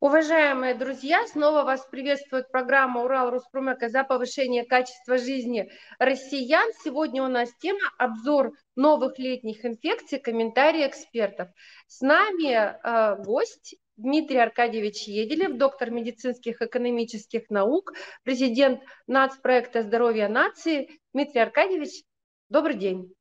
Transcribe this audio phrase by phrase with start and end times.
[0.00, 6.70] Уважаемые друзья, снова вас приветствует программа «Урал Роспромека» за повышение качества жизни россиян.
[6.82, 10.18] Сегодня у нас тема «Обзор новых летних инфекций.
[10.18, 11.50] Комментарии экспертов».
[11.86, 17.92] С нами э, гость Дмитрий Аркадьевич Еделев, доктор медицинских экономических наук,
[18.22, 20.98] президент нацпроекта «Здоровье нации».
[21.12, 22.04] Дмитрий Аркадьевич,
[22.48, 23.12] добрый день.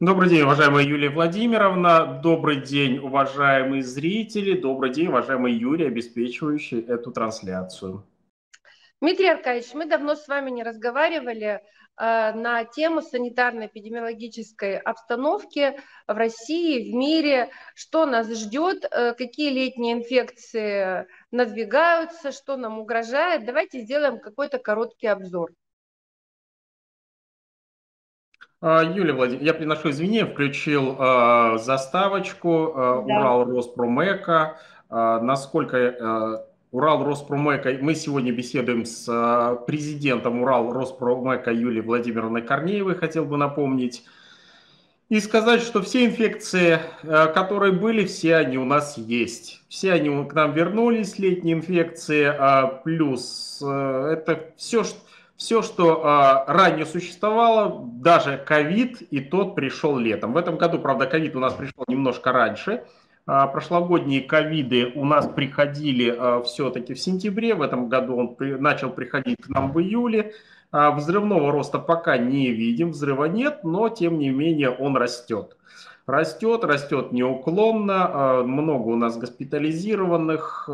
[0.00, 2.18] Добрый день, уважаемая Юлия Владимировна.
[2.20, 4.60] Добрый день, уважаемые зрители.
[4.60, 8.04] Добрый день, уважаемый Юрий, обеспечивающий эту трансляцию.
[9.00, 11.60] Дмитрий Аркадьевич, мы давно с вами не разговаривали э,
[11.96, 21.06] на тему санитарно-эпидемиологической обстановки в России, в мире, что нас ждет, э, какие летние инфекции
[21.30, 23.46] надвигаются, что нам угрожает.
[23.46, 25.52] Давайте сделаем какой-то короткий обзор.
[28.64, 33.20] Юлия Владимировна, я приношу извинения, включил э, заставочку э, да.
[33.20, 34.56] Урал Роспромека.
[34.88, 36.38] Э, насколько э,
[36.72, 43.36] Урал Роспромека, мы сегодня беседуем с э, президентом Урал Роспромека Юлией Владимировной Корнеевой, хотел бы
[43.36, 44.04] напомнить.
[45.10, 49.60] И сказать, что все инфекции, которые были, все они у нас есть.
[49.68, 52.32] Все они к нам вернулись, летние инфекции,
[52.82, 54.98] плюс это все, что
[55.36, 60.32] все, что э, ранее существовало, даже ковид, и тот пришел летом.
[60.32, 62.84] В этом году, правда, ковид у нас пришел немножко раньше.
[63.26, 68.54] А, прошлогодние ковиды у нас приходили а, все-таки в сентябре, в этом году он при,
[68.54, 70.32] начал приходить к нам в июле.
[70.70, 75.56] А, взрывного роста пока не видим, взрыва нет, но тем не менее он растет.
[76.06, 80.68] Растет, растет неуклонно, много у нас госпитализированных,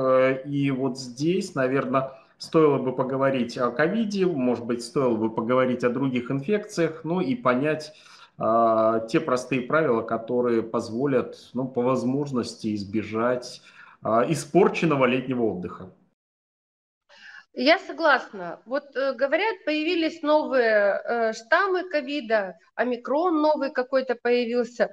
[0.45, 5.91] и вот здесь, наверное, Стоило бы поговорить о ковиде, может быть, стоило бы поговорить о
[5.91, 7.93] других инфекциях, ну и понять
[8.39, 13.61] э, те простые правила, которые позволят, ну, по возможности избежать
[14.03, 15.93] э, испорченного летнего отдыха.
[17.53, 18.63] Я согласна.
[18.65, 24.91] Вот э, говорят, появились новые э, штаммы ковида, омикрон новый какой-то появился.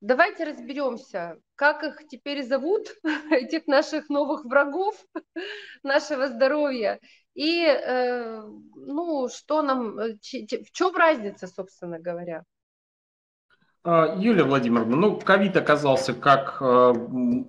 [0.00, 2.88] Давайте разберемся, как их теперь зовут,
[3.30, 4.94] этих наших новых врагов
[5.82, 7.00] нашего здоровья,
[7.34, 8.42] и э,
[8.76, 12.44] ну, что нам, э, в чем разница, собственно говоря.
[13.88, 16.92] А, Юлия Владимировна, ну, ковид оказался как, э,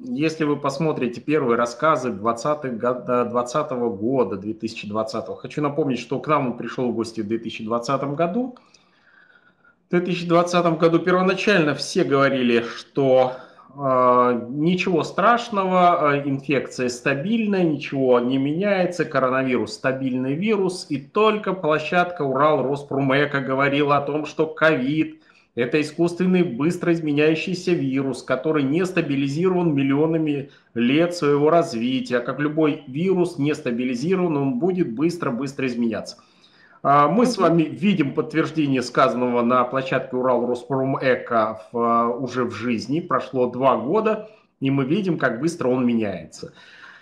[0.04, 6.52] если вы посмотрите первые рассказы 20 года, 20 года, 2020, хочу напомнить, что к нам
[6.52, 8.56] он пришел в гости в 2020 году,
[9.88, 13.47] в 2020 году первоначально все говорили, что э,
[13.78, 22.64] ничего страшного, э, инфекция стабильная, ничего не меняется, коронавирус стабильный вирус, и только площадка Урал
[22.64, 25.22] Роспромека говорила о том, что ковид–
[25.56, 32.20] это искусственный быстро изменяющийся вирус, который не стабилизирован миллионами лет своего развития.
[32.20, 36.18] Как любой вирус не стабилизирован, он будет быстро-быстро изменяться.
[36.90, 43.02] А, мы с вами видим подтверждение сказанного на площадке Урал Роспром Эко уже в жизни.
[43.02, 44.30] Прошло два года,
[44.62, 46.54] и мы видим, как быстро он меняется.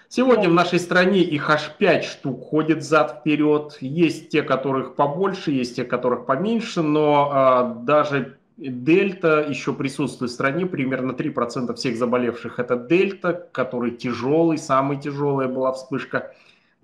[0.10, 3.78] Сегодня в нашей стране их аж 5 штук ходит зад-вперед.
[3.80, 10.34] Есть те, которых побольше, есть те, которых поменьше, но а, даже дельта еще присутствует в
[10.34, 10.66] стране.
[10.66, 16.32] Примерно 3% всех заболевших это дельта, который тяжелый, самая тяжелая была вспышка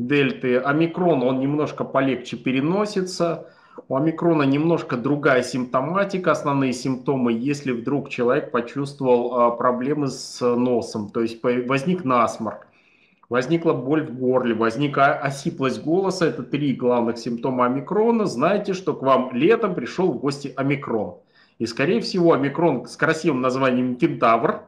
[0.07, 0.57] дельты.
[0.57, 3.47] Омикрон, он немножко полегче переносится.
[3.87, 11.09] У омикрона немножко другая симптоматика, основные симптомы, если вдруг человек почувствовал а, проблемы с носом,
[11.09, 12.67] то есть возник насморк,
[13.29, 19.01] возникла боль в горле, возникла осиплость голоса, это три главных симптома омикрона, знаете, что к
[19.01, 21.15] вам летом пришел в гости омикрон.
[21.57, 24.63] И, скорее всего, омикрон с красивым названием кентавр,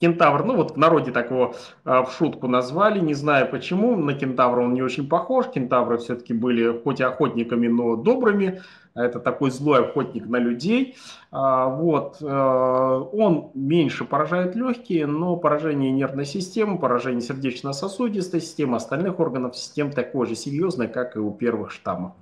[0.00, 4.14] Кентавр, ну вот в народе так его а, в шутку назвали, не знаю почему, на
[4.14, 8.62] кентавра он не очень похож, кентавры все-таки были хоть и охотниками, но добрыми,
[8.94, 10.96] а это такой злой охотник на людей,
[11.32, 19.18] а, вот, а, он меньше поражает легкие, но поражение нервной системы, поражение сердечно-сосудистой системы, остальных
[19.18, 22.12] органов систем такое же серьезное, как и у первых штаммов.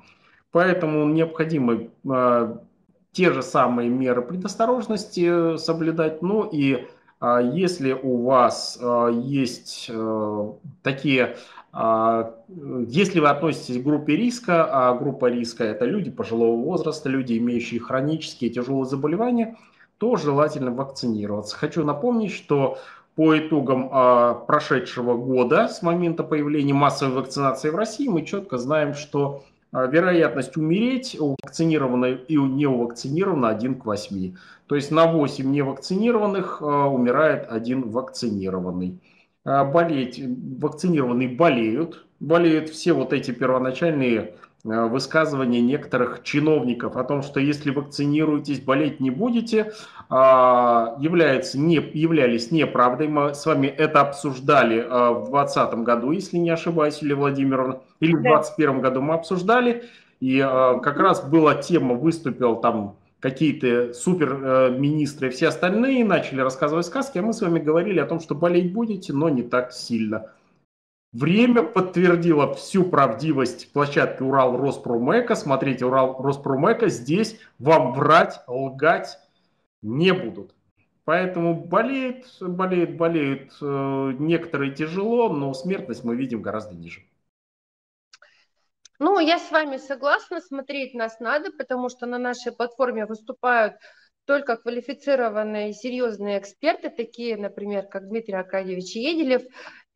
[0.50, 2.62] Поэтому необходимо а,
[3.12, 6.86] те же самые меры предосторожности соблюдать, но и
[7.20, 10.52] если у вас а, есть э,
[10.82, 11.36] такие,
[11.72, 12.34] а,
[12.88, 17.80] если вы относитесь к группе риска, а группа риска это люди пожилого возраста, люди, имеющие
[17.80, 19.56] хронические тяжелые заболевания,
[19.98, 21.56] то желательно вакцинироваться.
[21.56, 22.78] Хочу напомнить, что
[23.14, 23.88] по итогам
[24.46, 29.42] прошедшего года с момента появления массовой вакцинации в России мы четко знаем, что
[29.72, 34.34] а, вероятность умереть у вакцинированной и у невакцинированной 1 к 8.
[34.66, 39.00] То есть на 8 невакцинированных а, умирает один вакцинированный.
[39.44, 40.20] болеть,
[40.60, 44.34] вакцинированные болеют, болеют все вот эти первоначальные
[44.66, 49.72] Э, высказывания некоторых чиновников о том, что если вакцинируетесь, болеть не будете,
[50.08, 53.06] а, является не, являлись неправдой.
[53.06, 58.22] Мы с вами это обсуждали в 2020 году, если не ошибаюсь, Юлия Владимировна, или в
[58.22, 59.84] 2021 году мы обсуждали,
[60.20, 66.86] и как раз была тема, выступил там какие-то супер министры и все остальные начали рассказывать
[66.86, 70.30] сказки, а мы с вами говорили о том, что болеть будете, но не так сильно.
[71.12, 75.34] Время подтвердило всю правдивость площадки Урал Роспромека.
[75.34, 79.18] Смотрите, Урал Роспромека здесь вам врать, лгать
[79.80, 80.54] не будут.
[81.04, 87.00] Поэтому болеют, болеют, болеют э, некоторые тяжело, но смертность мы видим гораздо ниже.
[88.98, 93.74] Ну, я с вами согласна, смотреть нас надо, потому что на нашей платформе выступают
[94.24, 99.42] только квалифицированные серьезные эксперты, такие, например, как Дмитрий Аркадьевич Еделев,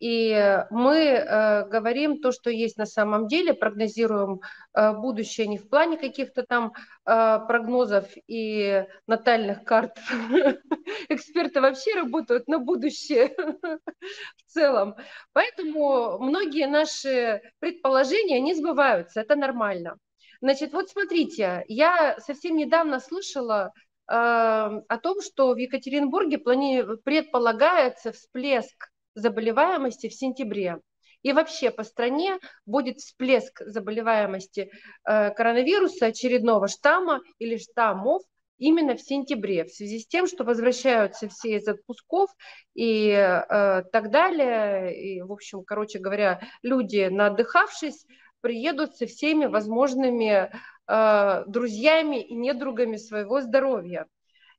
[0.00, 4.41] и мы э, говорим то, что есть на самом деле, прогнозируем
[4.73, 6.73] э, будущее не в плане каких-то там
[7.05, 9.99] э, прогнозов и натальных карт.
[11.11, 14.97] Эксперты вообще работают на будущее в целом.
[15.35, 19.99] Поэтому многие наши предположения не сбываются, это нормально.
[20.41, 23.75] Значит, вот смотрите, я совсем недавно слышала
[24.08, 26.87] э, о том, что в Екатеринбурге плани...
[27.05, 30.79] предполагается всплеск заболеваемости в сентябре.
[31.23, 34.71] И вообще по стране будет всплеск заболеваемости
[35.05, 38.23] э, коронавируса очередного штамма или штаммов
[38.57, 42.31] именно в сентябре, в связи с тем, что возвращаются все из отпусков
[42.75, 44.95] и э, так далее.
[44.95, 48.07] И, в общем, короче говоря, люди, наотдыхавшись,
[48.41, 50.51] приедут со всеми возможными
[50.87, 54.07] э, друзьями и недругами своего здоровья.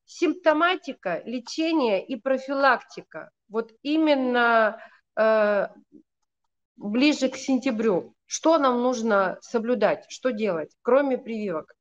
[0.05, 4.77] Симптоматика, лечение и профилактика вот именно
[5.15, 5.67] э,
[6.77, 11.75] ближе к сентябрю, что нам нужно соблюдать, что делать, кроме прививок?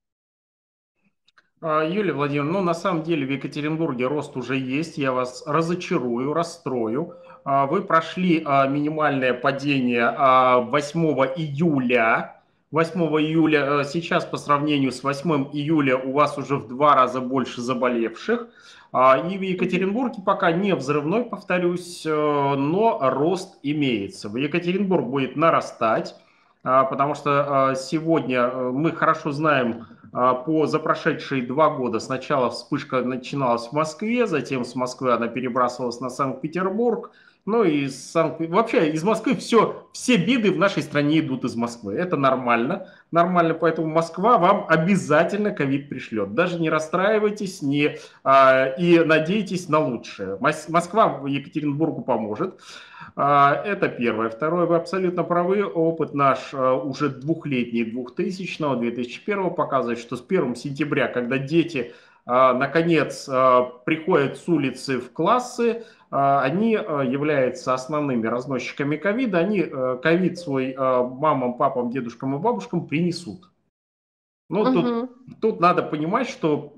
[1.63, 6.33] А, Юлия Владимировна, ну на самом деле в Екатеринбурге рост уже есть, я вас разочарую,
[6.33, 7.15] расстрою.
[7.45, 11.01] А, вы прошли а, минимальное падение 8
[11.37, 17.21] июля, 8 июля, сейчас по сравнению с 8 июля у вас уже в два раза
[17.21, 18.49] больше заболевших.
[18.93, 24.29] А, и в Екатеринбурге пока не взрывной, повторюсь, э, но рост имеется.
[24.29, 26.17] В Екатеринбург будет нарастать,
[26.65, 32.01] а, потому что а, сегодня э, мы хорошо знаем по за прошедшие два года.
[32.01, 37.13] Сначала вспышка начиналась в Москве, затем с Москвы она перебрасывалась на Санкт-Петербург,
[37.47, 41.95] ну и сам, вообще из Москвы все, все беды в нашей стране идут из Москвы.
[41.95, 42.89] Это нормально.
[43.11, 46.35] Нормально, поэтому Москва вам обязательно ковид пришлет.
[46.35, 50.39] Даже не расстраивайтесь не, а, и надейтесь на лучшее.
[50.41, 52.61] Москва Екатеринбургу поможет.
[53.17, 54.29] А, это первое.
[54.29, 55.65] Второе, вы абсолютно правы.
[55.65, 61.93] Опыт наш а, уже двухлетний, 2000 2001 показывает, что с 1 сентября, когда дети
[62.27, 63.27] наконец
[63.85, 70.39] приходят с улицы в классы, а, они а, являются основными разносчиками ковида, они а, ковид
[70.39, 73.49] свой мамам, папам, дедушкам и бабушкам принесут.
[74.49, 74.73] Ну, угу.
[74.73, 76.75] тут, тут надо понимать, что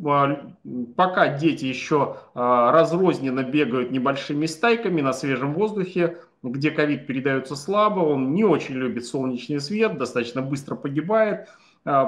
[0.95, 8.35] пока дети еще разрозненно бегают небольшими стайками на свежем воздухе, где ковид передается слабо, он
[8.35, 11.49] не очень любит солнечный свет, достаточно быстро погибает,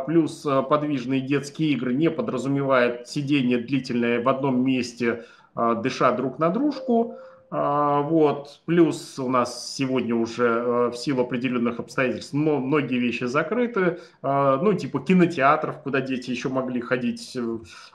[0.07, 6.51] плюс подвижные детские игры не подразумевают сидение длительное в одном месте а, дыша друг на
[6.51, 7.17] дружку.
[7.57, 8.63] А, вот.
[8.67, 14.01] Плюс у нас сегодня уже э, в силу определенных обстоятельств многие вещи закрыты.
[14.23, 17.37] А, ну, типа кинотеатров, куда дети еще могли ходить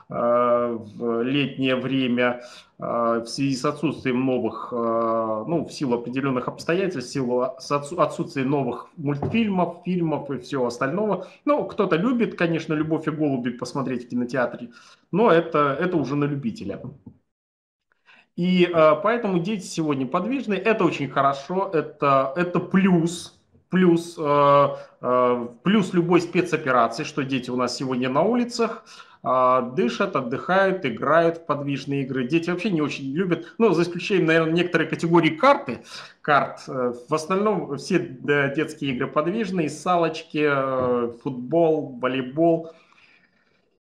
[0.08, 2.42] в летнее время
[2.78, 9.82] в связи с отсутствием новых, ну, в силу определенных обстоятельств, в силу отсутствия новых мультфильмов,
[9.84, 11.26] фильмов и всего остального.
[11.44, 14.70] Ну, кто-то любит, конечно, «Любовь и голуби» посмотреть в кинотеатре,
[15.12, 16.80] но это, это уже на любителя.
[18.40, 20.54] И э, поэтому дети сегодня подвижны.
[20.54, 23.38] Это очень хорошо, это, это плюс.
[23.68, 24.68] Плюс, э,
[25.02, 28.86] э, плюс любой спецоперации, что дети у нас сегодня на улицах
[29.22, 32.26] э, дышат, отдыхают, играют в подвижные игры.
[32.26, 35.82] Дети вообще не очень любят, ну, за исключением, наверное, некоторой категории карты,
[36.22, 36.60] карт.
[36.66, 40.50] Э, в основном все детские игры подвижные, салочки,
[41.22, 42.72] футбол, волейбол–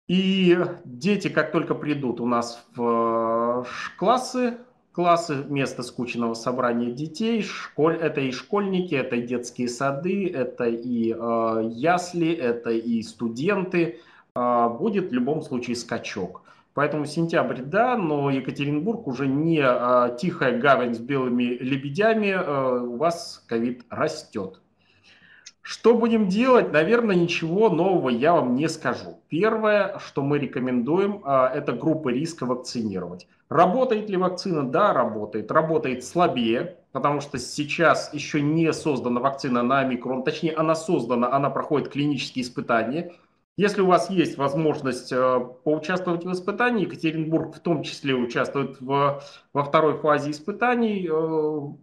[0.08, 4.58] и дети, как только придут у нас в э, классы,
[4.92, 11.12] классы место скучного собрания детей, школь, это и школьники, это и детские сады, это и
[11.12, 14.00] э, ясли, это и студенты,
[14.34, 16.42] э, будет в любом случае скачок.
[16.76, 22.98] Поэтому сентябрь, да, но Екатеринбург уже не а, тихая гавань с белыми лебедями, а, у
[22.98, 24.60] вас ковид растет.
[25.68, 26.70] Что будем делать?
[26.70, 29.18] Наверное, ничего нового я вам не скажу.
[29.28, 33.26] Первое, что мы рекомендуем, а, это группы риска вакцинировать.
[33.48, 34.62] Работает ли вакцина?
[34.62, 35.50] Да, работает.
[35.50, 40.22] Работает слабее, потому что сейчас еще не создана вакцина на омикрон.
[40.22, 43.14] Точнее, она создана, она проходит клинические испытания.
[43.56, 49.20] Если у вас есть возможность а, поучаствовать в испытании, Екатеринбург в том числе участвует в,
[49.52, 51.74] во второй фазе испытаний, а,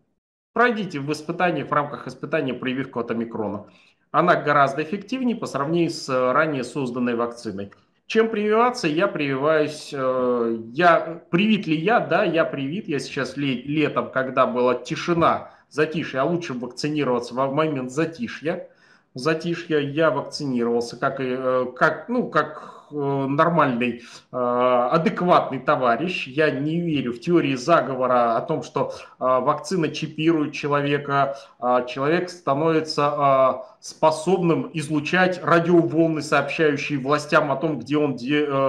[0.54, 3.66] Пройдите в испытании, в рамках испытания прививку от омикрона.
[4.12, 7.72] Она гораздо эффективнее по сравнению с э, ранее созданной вакциной.
[8.06, 8.88] Чем прививаться?
[8.88, 12.00] Я прививаюсь, э, я, привит ли я?
[12.00, 12.88] Да, я привит.
[12.88, 18.70] Я сейчас летом, когда была тишина, затишье, а лучше вакцинироваться в момент затишья.
[19.16, 26.28] Затишья я вакцинировался, как, и, э, как, ну, как нормальный, э, адекватный товарищ.
[26.28, 32.30] Я не верю в теории заговора о том, что э, вакцина чипирует человека, а человек
[32.30, 38.18] становится способным излучать радиоволны, сообщающие властям о том, где он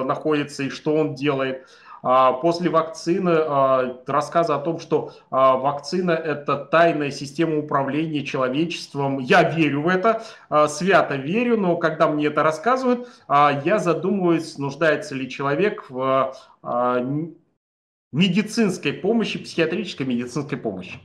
[0.07, 1.67] находится и что он делает.
[2.07, 9.21] А, после вакцины а, рассказы о том, что а, вакцина– это тайная система управления человечеством.
[9.21, 10.23] Я верю в это,
[10.69, 16.35] свято верю, но когда мне это рассказывают, я задумываюсь, нуждается ли человек в
[18.13, 21.01] медицинской помощи, психиатрической медицинской помощи.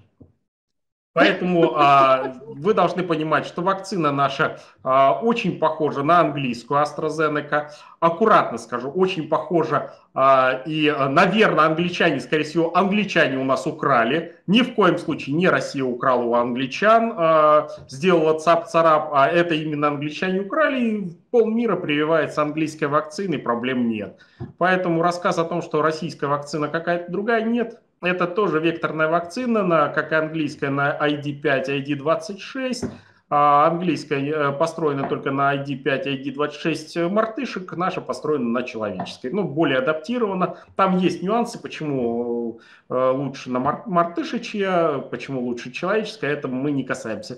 [1.19, 7.69] Поэтому а, вы должны понимать, что вакцина наша а, очень похожа на английскую AstraZeneca.
[7.99, 9.93] Аккуратно скажу, очень похожа.
[10.13, 14.35] А, и, наверное, англичане, скорее всего, англичане у нас украли.
[14.47, 19.89] Ни в коем случае не Россия украла у англичан, а, сделала цап-царап, а это именно
[19.89, 20.79] англичане украли.
[20.79, 24.19] И полмира прививается английской вакциной, проблем нет.
[24.57, 27.81] Поэтому рассказ о том, что российская вакцина какая-то другая, нет.
[28.01, 32.89] Это тоже векторная вакцина, на, как и английская, на ID5, ID26.
[33.31, 39.31] А английская э, построена только на ID5, ID26 мартышек, наша построена на человеческой.
[39.31, 40.57] Ну, более адаптирована.
[40.75, 46.83] Там есть нюансы, почему э, лучше на мар мартышечья, почему лучше человеческая, это мы не
[46.83, 47.37] касаемся.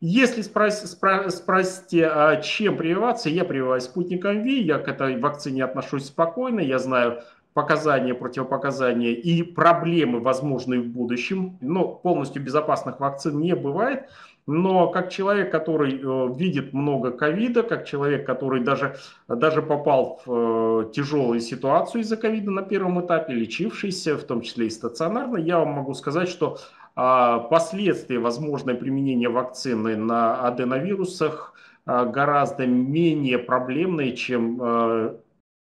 [0.00, 5.64] Если спрос, спро, спросите, а чем прививаться, я прививаюсь спутником Ви, я к этой вакцине
[5.64, 7.22] отношусь спокойно, я знаю
[7.54, 11.58] показания, противопоказания и проблемы, возможные в будущем.
[11.60, 14.08] Но полностью безопасных вакцин не бывает.
[14.46, 18.96] Но как человек, который э, видит много ковида, как человек, который даже,
[19.28, 24.66] даже попал в э, тяжелую ситуацию из-за ковида на первом этапе, лечившийся, в том числе
[24.66, 26.58] и стационарно, я вам могу сказать, что
[26.96, 31.54] э, последствия возможное применения вакцины на аденовирусах
[31.86, 35.14] э, гораздо менее проблемные, чем э,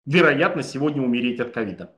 [0.07, 1.93] вероятно сегодня умереть от ковида.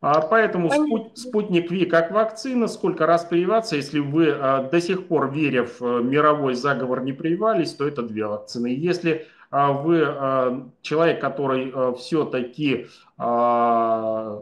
[0.00, 5.06] А, поэтому спут, спутник Ви как вакцина, сколько раз прививаться, если вы а, до сих
[5.06, 8.66] пор, веря в а, мировой заговор, не прививались, то это две вакцины.
[8.66, 12.86] Если а, вы человек, который все-таки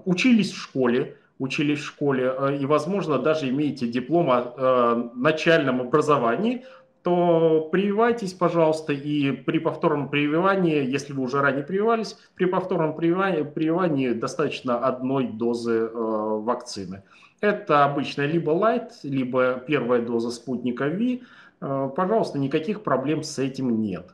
[0.07, 5.81] учились в школе, учились в школе а, и, возможно, даже имеете диплом о а, начальном
[5.81, 6.65] образовании,
[7.03, 13.43] то прививайтесь, пожалуйста, и при повторном прививании, если вы уже ранее прививались, при повторном прививании,
[13.43, 17.03] прививании достаточно одной дозы э, вакцины.
[17.41, 21.21] Это обычно либо light, либо первая доза спутника V.
[21.61, 24.11] Э, пожалуйста, никаких проблем с этим нет.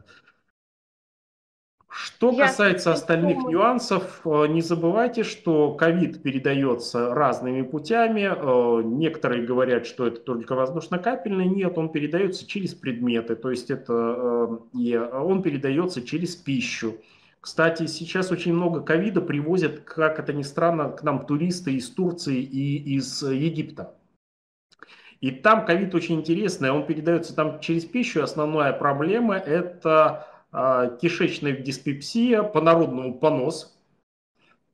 [1.97, 3.53] Что Я касается остальных думаю.
[3.53, 8.29] нюансов, э, не забывайте, что ковид передается разными путями.
[8.31, 11.47] Э, некоторые говорят, что это только воздушно-капельный.
[11.47, 13.95] Нет, он передается через предметы, то есть это
[14.75, 16.99] э, и он передается через пищу.
[17.41, 22.43] Кстати, сейчас очень много ковида привозят, как это ни странно, к нам туристы из Турции
[22.43, 23.95] и из Египта.
[25.23, 28.23] И там ковид очень интересный, он передается там через пищу.
[28.23, 30.27] Основная проблема– это
[31.01, 33.77] кишечная диспепсия, по-народному понос,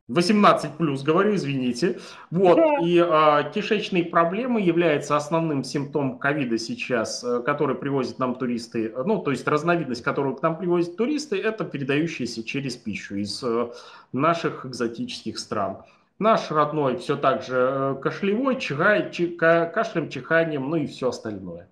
[0.08, 1.98] 18 плюс, говорю, извините.
[2.30, 8.92] Вот, и а, кишечные проблемы являются основным симптомом ковида сейчас, э, который привозят нам туристы.
[9.04, 13.70] Ну, то есть разновидность, которую к нам привозят туристы, это передающаяся через пищу из э,
[14.12, 15.78] наших экзотических стран.
[16.18, 21.68] Наш родной все так же э, кашлевой, чихай, чиха, кашлем, чиханием, ну и все остальное.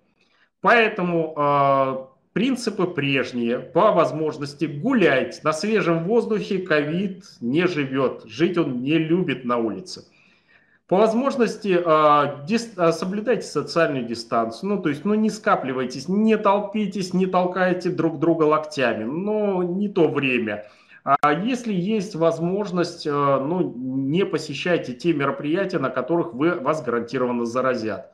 [0.61, 3.59] Поэтому а, Принципы прежние.
[3.59, 6.59] По возможности гулять на свежем воздухе.
[6.59, 8.23] Ковид не живет.
[8.25, 10.05] Жить он не любит на улице.
[10.87, 14.69] По возможности э, соблюдайте социальную дистанцию.
[14.69, 19.03] Ну, то есть, ну, не скапливайтесь, не толпитесь, не толкайте друг друга локтями.
[19.03, 20.65] Но не то время.
[21.03, 27.43] А если есть возможность, э, ну, не посещайте те мероприятия, на которых вы, вас гарантированно
[27.45, 28.11] заразят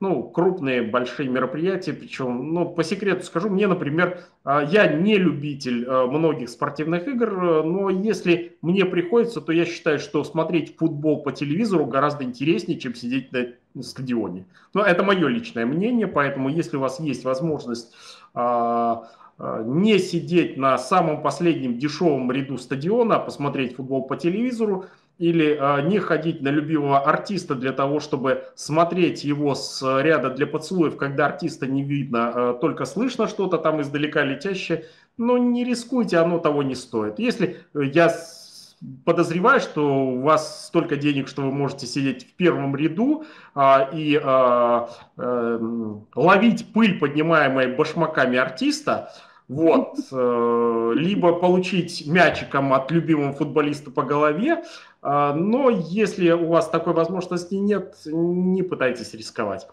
[0.00, 5.84] ну, крупные, большие мероприятия, причем, ну, по секрету скажу, мне, например, а, я не любитель
[5.86, 11.32] а, многих спортивных игр, но если мне приходится, то я считаю, что смотреть футбол по
[11.32, 13.30] телевизору гораздо интереснее, чем сидеть
[13.74, 14.46] на стадионе.
[14.72, 17.92] Но это мое личное мнение, поэтому если у вас есть возможность
[18.32, 19.06] а,
[19.38, 24.86] не сидеть на самом последнем дешевом ряду стадиона, а посмотреть футбол по телевизору,
[25.20, 30.46] или э, не ходить на любимого артиста для того, чтобы смотреть его с ряда для
[30.46, 34.86] поцелуев, когда артиста не видно, э, только слышно что-то там издалека летящее,
[35.18, 37.18] но не рискуйте, оно того не стоит.
[37.18, 38.10] Если я
[39.04, 43.24] подозреваю, что у вас столько денег, что вы можете сидеть в первом ряду
[43.54, 49.12] а, и а, а, ловить пыль, поднимаемая башмаками артиста,
[49.50, 54.62] вот, э, либо получить мячиком от любимого футболиста по голове, а,
[55.02, 59.66] но если у вас такой возможности нет, не пытайтесь рисковать.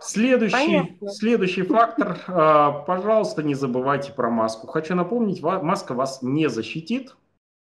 [0.00, 4.66] Следующий, следующий фактор, а, пожалуйста, не забывайте про маску.
[4.66, 7.16] Хочу напомнить, маска вас не защитит,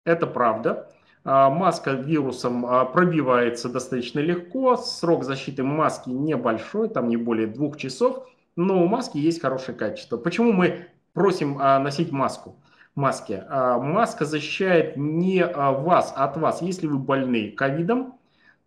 [0.03, 0.91] это правда.
[1.23, 8.27] А, маска вирусом пробивается достаточно легко, срок защиты маски небольшой, там не более двух часов,
[8.55, 10.17] но у маски есть хорошее качество.
[10.17, 12.57] Почему мы просим носить маску?
[12.97, 13.43] Маски.
[13.47, 16.61] А, маска защищает не а, вас от вас.
[16.61, 18.15] Если вы больны ковидом,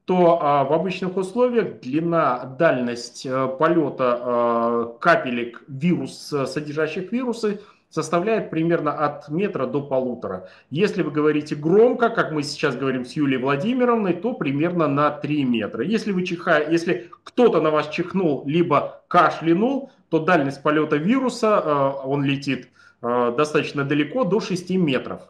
[0.06, 3.26] то а, в обычных условиях длина, дальность
[3.58, 7.60] полета капелек вирус, содержащих вирусы,
[7.90, 10.48] составляет примерно от метра до полутора.
[10.70, 15.44] Если вы говорите громко, как мы сейчас говорим с Юлией Владимировной, то примерно на 3
[15.44, 15.84] метра.
[15.84, 16.60] Если, вы чиха...
[16.70, 21.60] Если кто-то на вас чихнул, либо кашлянул, то дальность полета вируса,
[22.04, 25.22] он летит Э, достаточно далеко, до 6 метров.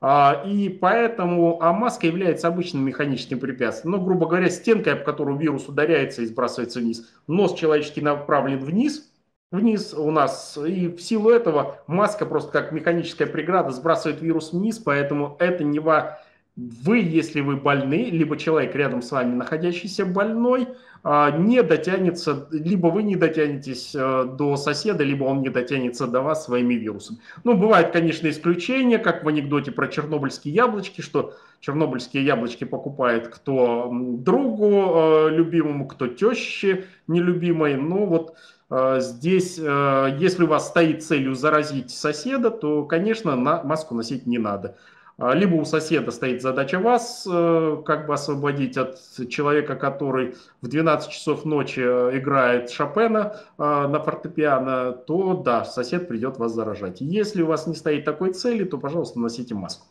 [0.00, 3.92] А, и поэтому а маска является обычным механическим препятствием.
[3.92, 7.08] Ну, грубо говоря, стенкой, об которую вирус ударяется и сбрасывается вниз.
[7.26, 9.10] Нос человеческий направлен вниз,
[9.50, 10.58] вниз у нас.
[10.58, 15.78] И в силу этого маска просто как механическая преграда сбрасывает вирус вниз, поэтому это не
[15.78, 16.18] во...
[16.56, 20.68] Вы, если вы больны, либо человек рядом с вами находящийся больной,
[21.02, 26.22] а, не дотянется, либо вы не дотянетесь э, до соседа, либо он не дотянется до
[26.22, 27.18] вас своими вирусами.
[27.44, 33.90] Ну, бывают, конечно, исключения, как в анекдоте про чернобыльские яблочки, что чернобыльские яблочки покупает кто
[33.92, 37.76] другу э, любимому, кто теще нелюбимой.
[37.76, 38.34] Но вот
[38.70, 44.38] э, здесь, если у вас стоит целью заразить соседа, то, конечно, на маску носить не
[44.38, 44.74] надо.
[45.18, 48.98] А, либо у соседа стоит задача вас э, как бы освободить от
[49.30, 56.06] человека, который в 12 часов ночи э, играет Шопена э, на фортепиано, то да, сосед
[56.08, 57.00] придет вас заражать.
[57.00, 59.86] Если у вас не стоит такой цели, то, пожалуйста, носите маску.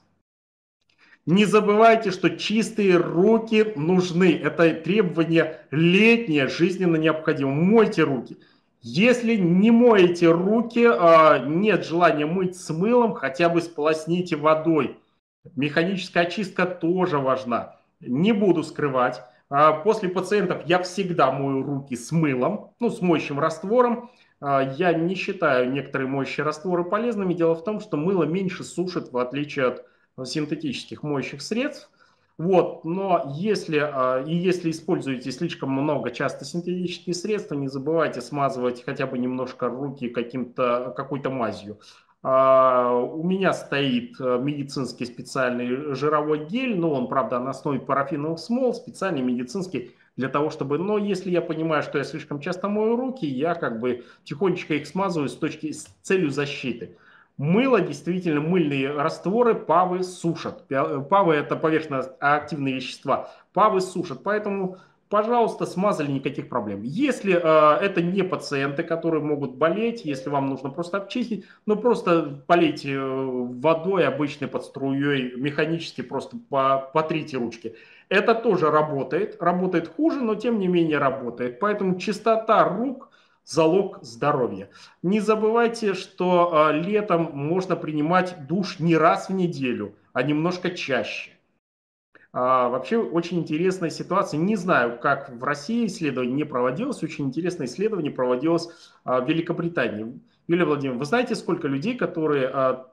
[1.25, 4.31] Не забывайте, что чистые руки нужны.
[4.31, 7.49] Это требование летнее, жизненно необходимо.
[7.51, 8.37] Мойте руки.
[8.83, 14.99] Если не моете руки, а, нет желания мыть с мылом, хотя бы сполосните водой.
[15.55, 17.75] Механическая очистка тоже важна.
[17.99, 19.21] Не буду скрывать.
[19.49, 24.09] А, после пациентов я всегда мою руки с мылом, ну, с моющим раствором.
[24.41, 27.33] А, я не считаю некоторые моющие растворы полезными.
[27.33, 29.85] Дело в том, что мыло меньше сушит, в отличие от
[30.27, 31.89] синтетических моющих средств.
[32.37, 38.83] Вот, но если, а, и если используете слишком много часто синтетические средства, не забывайте смазывать
[38.83, 41.79] хотя бы немножко руки каким-то, какой-то мазью.
[42.27, 48.39] А, у меня стоит э, медицинский специальный жировой гель, но он, правда, на основе парафиновых
[48.39, 50.79] смол, специальный медицинский, для того, чтобы...
[50.79, 54.87] Но если я понимаю, что я слишком часто мою руки, я как бы тихонечко их
[54.87, 56.97] смазываю с точки с целью защиты.
[57.37, 60.63] Мыло, действительно, мыльные растворы павы сушат.
[61.09, 63.29] Павы– это поверхностно-активные вещества.
[63.53, 66.81] Павы сушат, поэтому пожалуйста, смазали, никаких проблем.
[66.83, 72.43] Если э, это не пациенты, которые могут болеть, если вам нужно просто обчистить, ну просто
[72.47, 77.75] полейте э, водой обычной под струей, механически просто по, потрите ручки.
[78.09, 81.59] Это тоже работает, работает хуже, но тем не менее работает.
[81.59, 83.09] Поэтому чистота рук–
[83.45, 84.69] залог здоровья.
[85.03, 91.31] Не забывайте, что э, летом можно принимать душ не раз в неделю, а немножко чаще.
[92.37, 94.37] А, вообще очень интересная ситуация.
[94.37, 97.01] Не знаю, как в России исследование не проводилось.
[97.01, 98.67] Очень интересное исследование проводилось
[99.05, 100.19] а, в Великобритании.
[100.49, 102.91] Юлия Владимировна, вы знаете, сколько людей, которые а,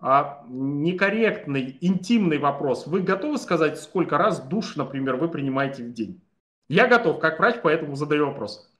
[0.00, 2.86] а, некорректный, интимный вопрос.
[2.86, 6.20] Вы готовы сказать, сколько раз душ, например, вы принимаете в день?
[6.68, 8.70] Я готов, как врач, поэтому задаю вопрос.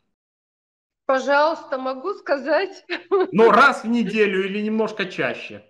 [1.06, 2.84] Пожалуйста, могу сказать.
[3.32, 5.64] Но раз в неделю или немножко чаще?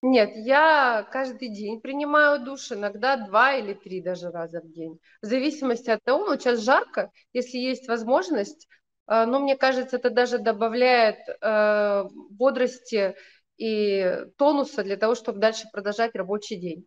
[0.00, 5.00] Нет, я каждый день принимаю душ, иногда два или три даже раза в день.
[5.22, 8.68] В зависимости от того, ну, сейчас жарко, если есть возможность,
[9.08, 13.16] э, но мне кажется, это даже добавляет э, бодрости
[13.56, 16.86] и тонуса для того, чтобы дальше продолжать рабочий день.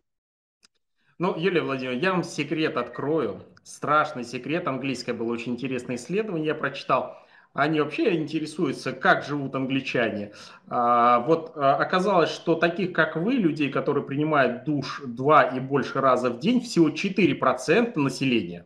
[1.18, 3.42] Ну, Юлия Владимировна, я вам секрет открою.
[3.62, 4.66] Страшный секрет.
[4.66, 7.21] Английское было очень интересное исследование, я прочитал
[7.54, 10.32] они вообще интересуются, как живут англичане.
[10.68, 16.00] А, вот а, оказалось, что таких, как вы, людей, которые принимают душ два и больше
[16.00, 18.64] раза в день, всего 4% населения.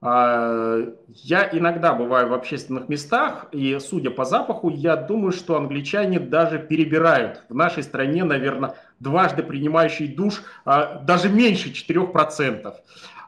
[0.00, 6.18] А, я иногда бываю в общественных местах, и судя по запаху, я думаю, что англичане
[6.18, 7.44] даже перебирают.
[7.50, 12.74] В нашей стране, наверное, дважды принимающий душ даже меньше 4%.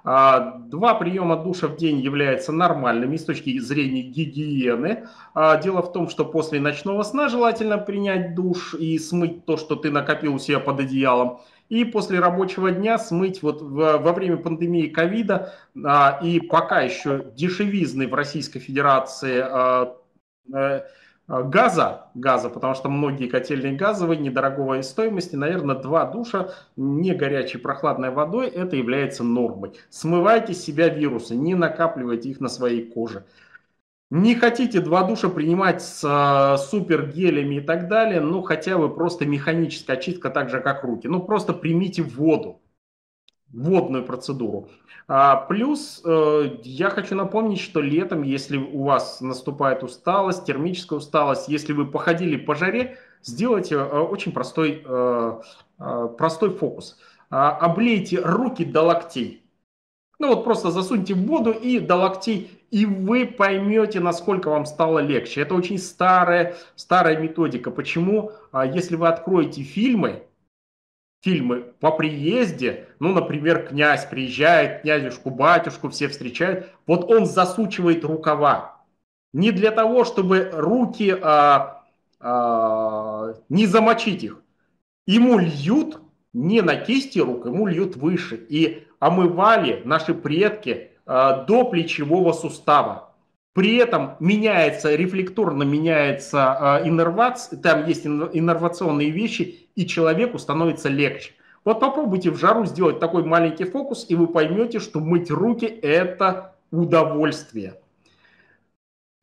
[0.05, 5.07] А, два приема душа в день являются нормальными с точки зрения гигиены.
[5.35, 9.77] А, дело в том, что после ночного сна желательно принять душ и смыть то, что
[9.77, 11.41] ты накопил у себя под одеялом.
[11.69, 18.09] И после рабочего дня смыть вот во время пандемии ковида а, и пока еще дешевизны
[18.09, 19.43] в Российской Федерации
[20.53, 20.83] э,
[21.29, 28.11] газа, газа, потому что многие котельные газовые, недорогой стоимости, наверное, два душа не горячей прохладной
[28.11, 29.73] водой, это является нормой.
[29.91, 33.25] Смывайте с себя вирусы, не накапливайте их на своей коже.
[34.11, 39.25] Не хотите два душа принимать с э, супергелями и так далее, ну хотя бы просто
[39.25, 41.09] механическая очистка, так же как руки.
[41.09, 42.61] Ну просто примите воду,
[43.53, 44.69] водную процедуру.
[45.09, 51.49] А, плюс э, я хочу напомнить, что летом, если у вас наступает усталость, термическая усталость,
[51.49, 55.41] если вы походили по жаре, сделайте э, очень простой, э,
[56.17, 56.99] простой фокус.
[57.31, 59.43] А, облейте руки до локтей.
[60.19, 65.01] Ну вот просто засуньте в воду и до локтей, и вы поймете, насколько вам стало
[65.01, 65.41] легче.
[65.41, 67.71] Это очень старая, старая методика.
[67.71, 68.33] Почему?
[68.53, 70.23] А, если вы откроете фильмы,
[71.23, 78.77] фильмы по приезде, ну, например, князь приезжает, князюшку, батюшку все встречают, вот он засучивает рукава.
[79.33, 81.85] Не для того, чтобы руки а,
[82.21, 84.43] а, не замочить их.
[85.07, 86.01] Ему льют
[86.33, 88.37] не на кисти рук, ему льют выше.
[88.49, 93.13] И омывали наши предки а, до плечевого сустава.
[93.55, 101.33] При этом меняется, рефлекторно меняется э, иннервация, там есть иннервационные вещи, и человеку становится легче.
[101.65, 106.57] Вот попробуйте в жару сделать такой маленький фокус, и вы поймете, что мыть руки– это
[106.71, 107.75] удовольствие.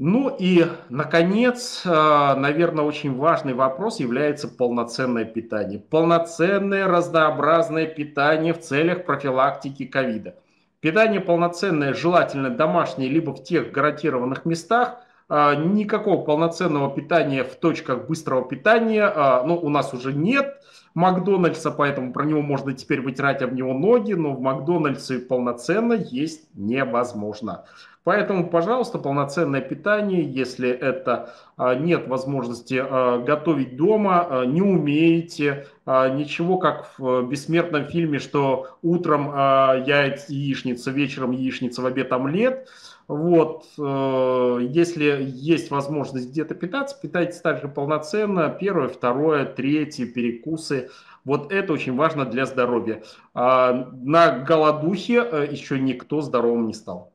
[0.02, 5.80] Ну и, наконец, наверное, очень важный вопрос является полноценное питание.
[5.80, 10.36] Полноценное разнообразное питание в целях профилактики ковида.
[10.80, 15.02] Питание полноценное, желательно домашнее, либо в тех гарантированных местах.
[15.30, 20.56] А, никакого полноценного питания в точках быстрого питания а, ну, у нас уже нет.
[20.96, 26.50] Макдональдса, поэтому про него можно теперь вытирать об него ноги, но в Макдональдсе полноценно есть
[26.56, 27.66] невозможно.
[28.06, 35.68] Поэтому, пожалуйста, полноценное питание, если это а, нет возможности а, готовить дома, а, не умеете,
[35.86, 42.70] ничего как в бессмертном фильме, что утром яйца, яичница, вечером яичница, в обед омлет.
[43.08, 48.50] Вот, э, если есть возможность где-то питаться, питайтесь также полноценно.
[48.50, 50.92] Первое, второе, третье, перекусы.
[51.26, 53.02] Вот это очень важно для здоровья.
[53.34, 57.12] На голодухе э, еще никто здоровым не стал.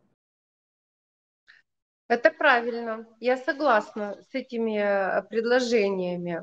[2.07, 6.43] Это правильно, я согласна с этими э, предложениями.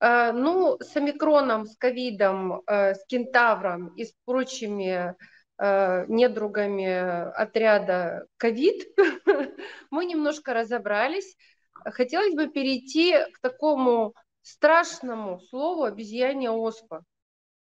[0.00, 5.14] Э, ну, с омикроном, с ковидом, э, с кентавром и с прочими
[5.60, 8.96] недругами отряда ковид
[9.90, 11.36] мы немножко разобрались.
[11.72, 17.02] Хотелось бы перейти к такому страшному слову обезьянья оспа.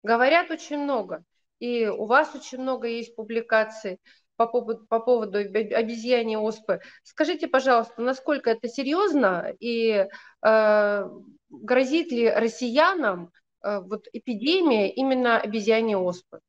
[0.02, 1.22] Говорят очень много,
[1.60, 4.00] и у вас очень много есть публикаций
[4.36, 6.80] по поводу, по поводу обезьяни оспы.
[7.02, 10.06] Скажите, пожалуйста, насколько это серьезно и
[10.42, 11.08] э,
[11.50, 13.30] грозит ли россиянам
[13.62, 16.40] э, вот эпидемия именно обезьяни оспы?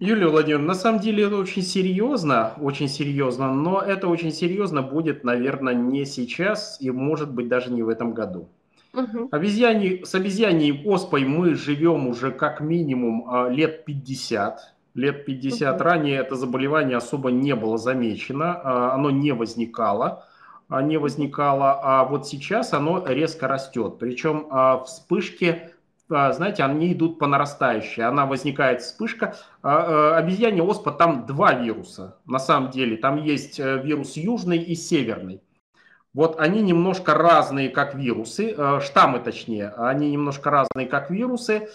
[0.00, 5.24] Юлия Владимировна, на самом деле это очень серьезно, очень серьезно, но это очень серьезно будет,
[5.24, 8.48] наверное, не сейчас и, может быть, даже не в этом году.
[8.94, 9.28] Угу.
[9.32, 15.84] Обезьяне, с обезьяней оспой мы живем уже как минимум э, лет 50 лет 50 угу.
[15.84, 20.24] ранее это заболевание особо не было замечено, а, оно не возникало,
[20.68, 23.98] а, не возникало, а вот сейчас оно резко растет.
[24.00, 25.70] Причем а, вспышки,
[26.08, 28.02] знаете, они идут по нарастающей.
[28.02, 29.36] Она возникает вспышка.
[29.60, 32.96] Обезьяне оспа там два вируса, на самом деле.
[32.96, 35.42] Там есть э, вирус южный и северный.
[36.14, 41.68] вот они немножко разные, как вирусы, э, штаммы точнее, они немножко разные, как вирусы.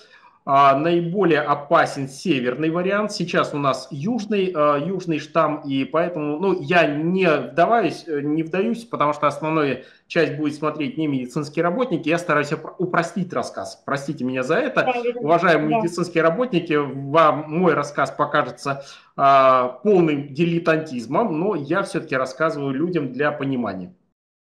[0.45, 3.13] А, наиболее опасен северный вариант.
[3.13, 8.43] Сейчас у нас южный, а, южный штамм, и поэтому ну, я не вдаваюсь, э, не
[8.43, 12.09] вдаюсь, потому что основная часть будет смотреть не медицинские работники.
[12.09, 13.81] Я стараюсь упростить рассказ.
[13.85, 14.91] Простите меня за это.
[15.15, 15.77] Уважаемые да.
[15.77, 18.83] медицинские работники, вам мой рассказ покажется
[19.15, 23.93] а, полным дилетантизмом, но я все-таки рассказываю людям для понимания.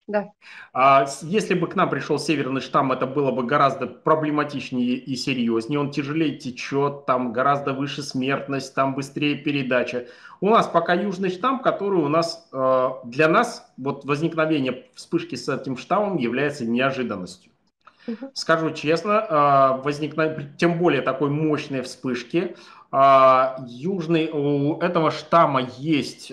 [0.09, 0.31] Да.
[0.73, 5.79] А если бы к нам пришел северный штамм, это было бы гораздо проблематичнее и серьезнее.
[5.79, 10.07] Он тяжелее течет, там гораздо выше смертность, там быстрее передача.
[10.41, 15.47] У нас пока южный штамм, который у нас э, для нас вот возникновение вспышки с
[15.47, 17.51] этим штаммом является неожиданностью.
[18.07, 18.31] Угу.
[18.33, 22.55] Скажу честно, э, возникновение, тем более такой мощной вспышки,
[22.91, 26.31] э, южный у этого штамма есть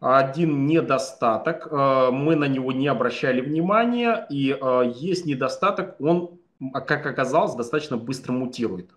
[0.00, 6.38] один недостаток, э, мы на него не обращали внимания, и э, есть недостаток, он,
[6.72, 8.90] как оказалось, достаточно быстро мутирует.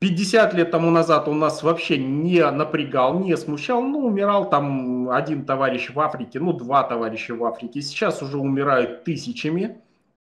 [0.00, 5.44] 50 лет тому назад он нас вообще не напрягал, не смущал, ну, умирал там один
[5.44, 9.80] товарищ в Африке, ну, два товарища в Африке, сейчас уже умирают тысячами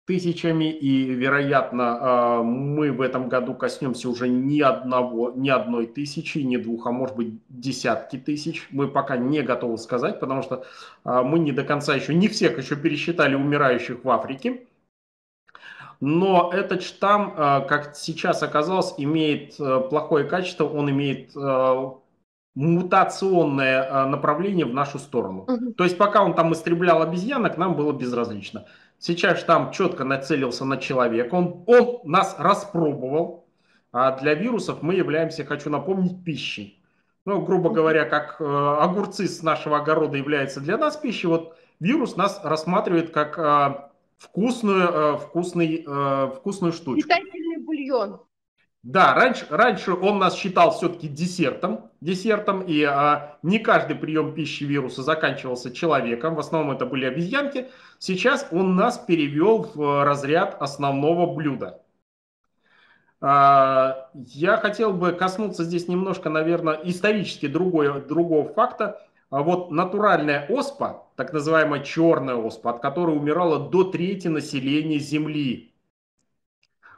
[0.06, 6.40] тысячами, и, вероятно, а, мы в этом году коснемся уже ни одного, ни одной тысячи,
[6.40, 8.68] ни двух, а может быть десятки тысяч.
[8.72, 10.66] Мы пока не готовы сказать, потому что
[11.06, 14.68] а, мы не до конца еще, не всех еще пересчитали умирающих в Африке.
[16.02, 21.34] Но этот штамм, а, как сейчас оказалось, имеет плохое качество, он имеет
[22.56, 25.46] мутационное направление в нашу сторону.
[25.48, 25.74] Угу.
[25.74, 28.66] То есть пока он там истреблял обезьянок, нам было безразлично.
[29.06, 33.46] Сейчас штамм четко нацелился на человека, он, он нас распробовал,
[33.92, 36.82] а для вирусов мы являемся, хочу напомнить, пищей.
[37.26, 42.16] Ну, грубо говоря, как э, огурцы с нашего огорода являются для нас пищей, вот вирус
[42.16, 43.90] нас рассматривает как э,
[44.20, 47.06] вкусную, э, вкусный, э, вкусную штучку.
[47.06, 48.22] Питательный бульон.
[48.84, 54.66] Да, раньше, раньше он нас считал все-таки десертом, десертом, и а, не каждый прием пищи
[54.66, 57.70] вируса заканчивался человеком, в основном это были обезьянки.
[57.98, 61.82] Сейчас он нас перевел в разряд основного блюда.
[63.22, 69.02] А, я хотел бы коснуться здесь немножко, наверное, исторически другой, другого факта.
[69.30, 75.73] А вот натуральная оспа, так называемая черная оспа, от которой умирало до трети населения Земли,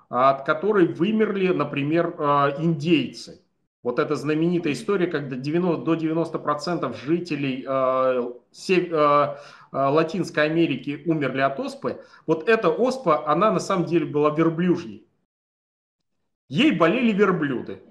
[0.09, 3.41] от которой вымерли, например, а, индейцы.
[3.83, 9.35] Вот эта знаменитая история, когда 90, до 90% жителей э, сев, э,
[9.71, 12.01] Латинской Америки умерли от оспы.
[12.25, 15.05] Вот эта оспа, она на самом деле была верблюжьей.
[16.49, 17.83] Ей болели верблюды.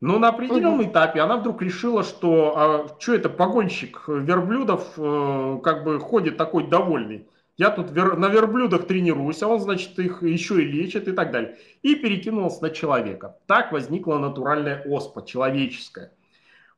[0.00, 5.84] Но на определенном этапе она вдруг решила, что а, что это погонщик верблюдов э, как
[5.84, 7.28] бы ходит такой довольный.
[7.58, 11.30] Я тут вер, на верблюдах тренируюсь, а он, значит, их еще и лечит и так
[11.30, 11.58] далее.
[11.82, 13.36] И перекинулся на человека.
[13.46, 16.12] Так возникла натуральная оспа, человеческая.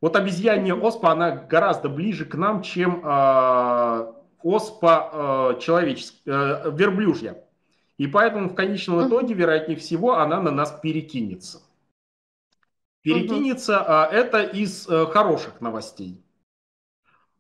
[0.01, 7.43] Вот обезьянья оспа, она гораздо ближе к нам, чем э, оспа э, человеческая, э, верблюжья.
[7.97, 11.63] И поэтому в конечном итоге, вероятнее всего, она на нас перекинется.
[13.03, 16.24] Перекинется, э, это из э, хороших новостей.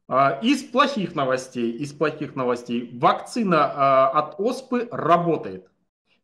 [0.07, 5.69] А, из плохих новостей, из плохих новостей, вакцина а, от оспы работает.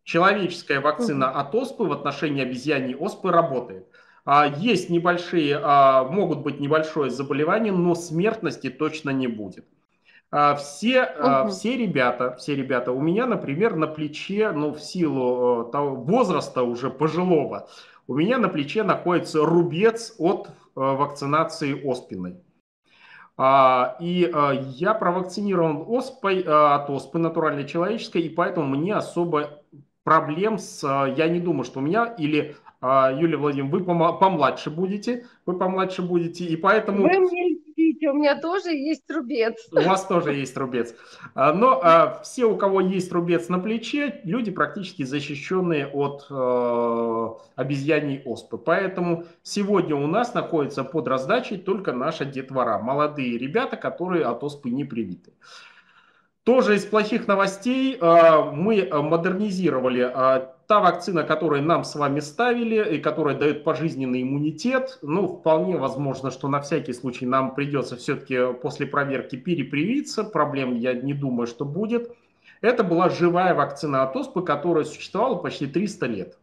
[0.05, 3.87] Человеческая вакцина от оспы в отношении обезьяньей оспы работает.
[4.27, 5.59] А, есть небольшие,
[6.11, 9.65] могут быть небольшое заболевание, но смертности точно не будет.
[10.59, 11.49] Все, угу.
[11.49, 16.89] все ребята, все ребята, у меня, например, на плече, ну, в силу того возраста уже
[16.89, 17.69] пожилого,
[18.07, 22.37] у меня на плече находится рубец от вакцинации оспиной.
[23.43, 29.63] А, и а, я провакцинирован оспой, а, от оспы натуральной человеческой, и поэтому мне особо
[30.05, 30.87] проблем с...
[31.17, 36.45] Я не думаю, что у меня или Юлия Владимировна, вы помладше будете, вы помладше будете,
[36.45, 37.03] и поэтому...
[37.03, 37.60] Вы мне
[38.01, 39.69] Видите, у меня тоже есть рубец.
[39.73, 40.95] У вас тоже есть рубец.
[41.35, 47.29] А, но а, все, у кого есть рубец на плече, люди практически защищенные от э,
[47.57, 48.57] обезьяний оспы.
[48.57, 52.79] Поэтому сегодня у нас находится под раздачей только наша детвора.
[52.79, 55.33] Молодые ребята, которые от оспы не привиты.
[56.45, 60.11] Тоже из плохих новостей а, мы модернизировали
[60.71, 65.01] та вакцина, которую нам с вами ставили и которая дает пожизненный иммунитет.
[65.03, 70.23] Ну, вполне возможно, что на всякий случай нам придется все-таки после проверки перепривиться.
[70.23, 72.15] Проблем я не думаю, что будет.
[72.61, 76.39] Это была живая вакцина от оспы, которая существовала почти 300 лет.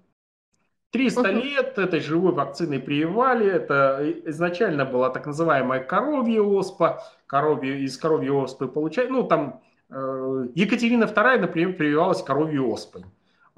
[0.92, 1.30] 300 угу.
[1.30, 3.50] лет этой живой вакциной прививали.
[3.50, 7.02] Это изначально была так называемая коровья оспа.
[7.28, 9.10] Коровья, из коровьей оспы получают.
[9.10, 13.06] Ну, там э, Екатерина II, например, прививалась коровьей оспой.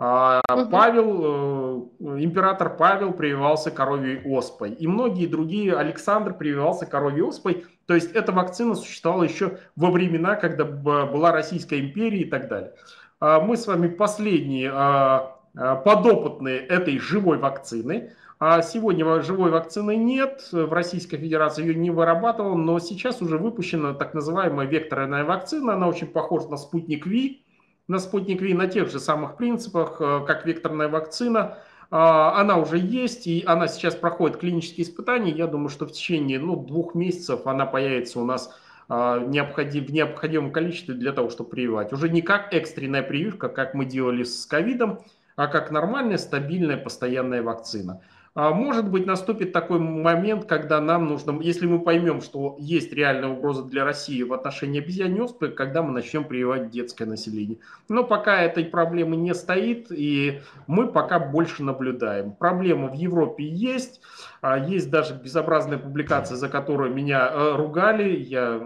[0.01, 0.69] А угу.
[0.71, 4.71] Павел, э, император Павел прививался коровьей оспой.
[4.71, 7.65] И многие другие, Александр прививался коровьей оспой.
[7.85, 12.75] То есть эта вакцина существовала еще во времена, когда была Российская империя и так далее.
[13.19, 18.13] А мы с вами последние а, подопытные этой живой вакцины.
[18.39, 23.93] А сегодня живой вакцины нет, в Российской Федерации ее не вырабатывал, но сейчас уже выпущена
[23.93, 27.43] так называемая векторная вакцина, она очень похожа на спутник Ви,
[27.89, 31.57] на спутник Ви на тех же самых принципах, э, как векторная вакцина.
[31.91, 35.31] А, она уже есть, и она сейчас проходит клинические испытания.
[35.31, 38.55] Я думаю, что в течение ну, двух месяцев она появится у нас
[38.87, 41.91] а, необходим, в необходимом количестве для того, чтобы прививать.
[41.91, 44.99] Уже не как экстренная прививка, как мы делали с ковидом,
[45.35, 48.01] а как нормальная, стабильная, постоянная вакцина.
[48.41, 53.27] А, может быть, наступит такой момент, когда нам нужно, если мы поймем, что есть реальная
[53.27, 57.57] угроза для России в отношении обезьяньей оспы, когда мы начнем прививать детское население.
[57.89, 62.31] Но пока этой проблемы не стоит, и мы пока больше наблюдаем.
[62.31, 63.99] Проблема в Европе есть,
[64.39, 68.15] а, есть даже безобразная публикация, за которую меня э, ругали.
[68.15, 68.61] Я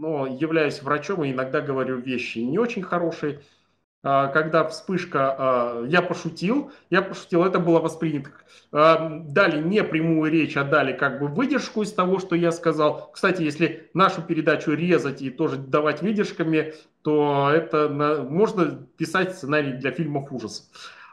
[0.00, 3.40] но являюсь врачом и иногда говорю вещи не очень хорошие.
[4.04, 8.30] А, когда вспышка, а, я пошутил, я пошутил, это было воспринято.
[8.70, 13.10] А, дали не прямую речь, а дали как бы выдержку из того, что я сказал.
[13.12, 19.90] Кстати, если нашу передачу резать и тоже давать выдержками, то это можно писать сценарий для
[19.90, 20.66] фильмов ужасов.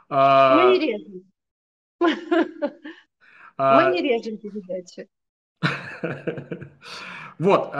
[0.10, 1.24] Мы не режем.
[3.58, 5.10] Мы не режем передачи.
[7.38, 7.74] Вот,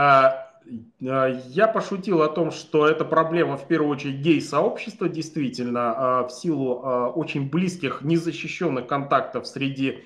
[1.00, 6.82] я пошутил о том, что это проблема в первую очередь гей-сообщества, действительно, э, в силу
[6.82, 10.04] э, очень близких, незащищенных контактов среди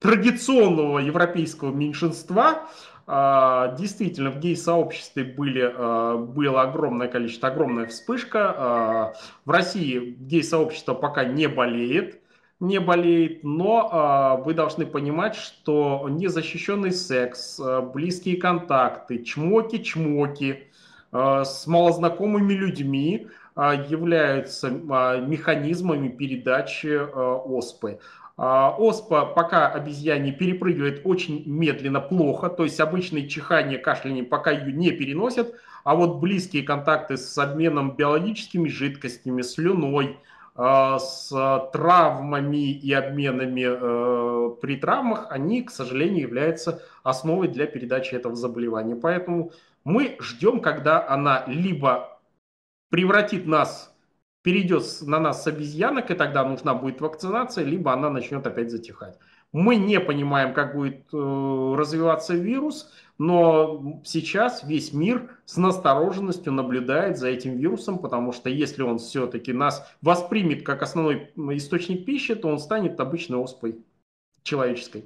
[0.00, 2.68] традиционного европейского меньшинства.
[3.06, 5.66] Действительно, в гей-сообществе были,
[6.34, 9.14] было огромное количество, огромная вспышка.
[9.46, 12.20] В России гей-сообщество пока не болеет
[12.60, 20.58] не болеет, но э, вы должны понимать, что незащищенный секс, э, близкие контакты, чмоки-чмоки
[21.12, 24.70] э, с малознакомыми людьми э, являются э,
[25.26, 27.98] механизмами передачи э, оспы.
[28.36, 34.90] Оспа пока обезьяне перепрыгивает очень медленно, плохо, то есть обычные чихание, кашляние пока ее не
[34.90, 40.18] переносят, а вот близкие контакты с обменом биологическими жидкостями, слюной,
[40.56, 48.36] с травмами и обменами э, при травмах, они, к сожалению, являются основой для передачи этого
[48.36, 48.94] заболевания.
[48.94, 49.50] Поэтому
[49.82, 52.20] мы ждем, когда она либо
[52.88, 53.92] превратит нас,
[54.42, 59.18] перейдет на нас с обезьянок, и тогда нужна будет вакцинация, либо она начнет опять затихать.
[59.50, 67.18] Мы не понимаем, как будет э, развиваться вирус, но сейчас весь мир с настороженностью наблюдает
[67.18, 72.48] за этим вирусом, потому что если он все-таки нас воспримет как основной источник пищи, то
[72.48, 73.78] он станет обычной оспой
[74.42, 75.04] человеческой.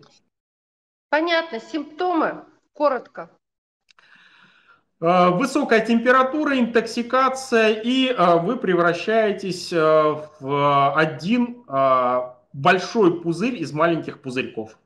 [1.10, 1.60] Понятно.
[1.60, 2.44] Симптомы?
[2.72, 3.30] Коротко.
[5.00, 9.76] Э, высокая температура, интоксикация, и э, вы превращаетесь э,
[10.40, 11.64] в один
[12.52, 14.76] большой пузырь из маленьких пузырьков.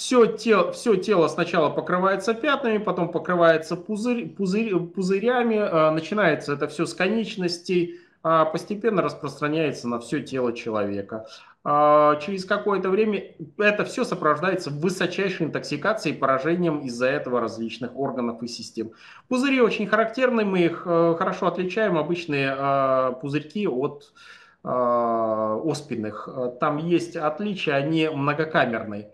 [0.00, 6.68] Все тело, все тело сначала покрывается пятнами, потом покрывается пузырь, пузырь, пузырями, э, начинается это
[6.68, 11.26] все с конечностей, а постепенно распространяется на все тело человека.
[11.64, 18.42] А через какое-то время это все сопровождается высочайшей интоксикацией и поражением из-за этого различных органов
[18.42, 18.92] и систем.
[19.28, 24.14] Пузыри очень характерны, мы их э, хорошо отличаем, обычные э, пузырьки от
[24.62, 26.28] оспенных.
[26.60, 29.10] Там есть отличия, они многокамерные.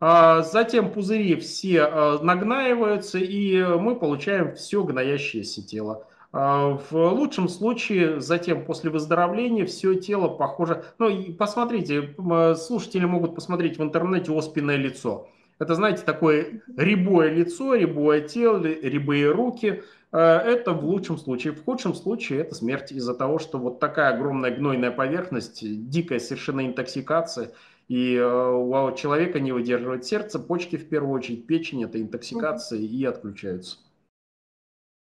[0.00, 6.06] А затем пузыри все а, нагнаиваются, и мы получаем все гноящееся тело.
[6.32, 10.84] А, в лучшем случае, затем после выздоровления, все тело похоже...
[10.98, 12.14] Ну, посмотрите,
[12.56, 15.28] слушатели могут посмотреть в интернете оспенное лицо.
[15.58, 19.82] Это, знаете, такое рябое лицо, рябое тело, рябые руки.
[20.10, 21.52] Это в лучшем случае.
[21.52, 25.60] В худшем случае это смерть из-за того, что вот такая огромная гнойная поверхность,
[25.90, 27.52] дикая совершенно интоксикация–
[27.90, 33.04] и э, у человека не выдерживает сердце, почки в первую очередь, печень, это интоксикация и
[33.04, 33.78] отключаются.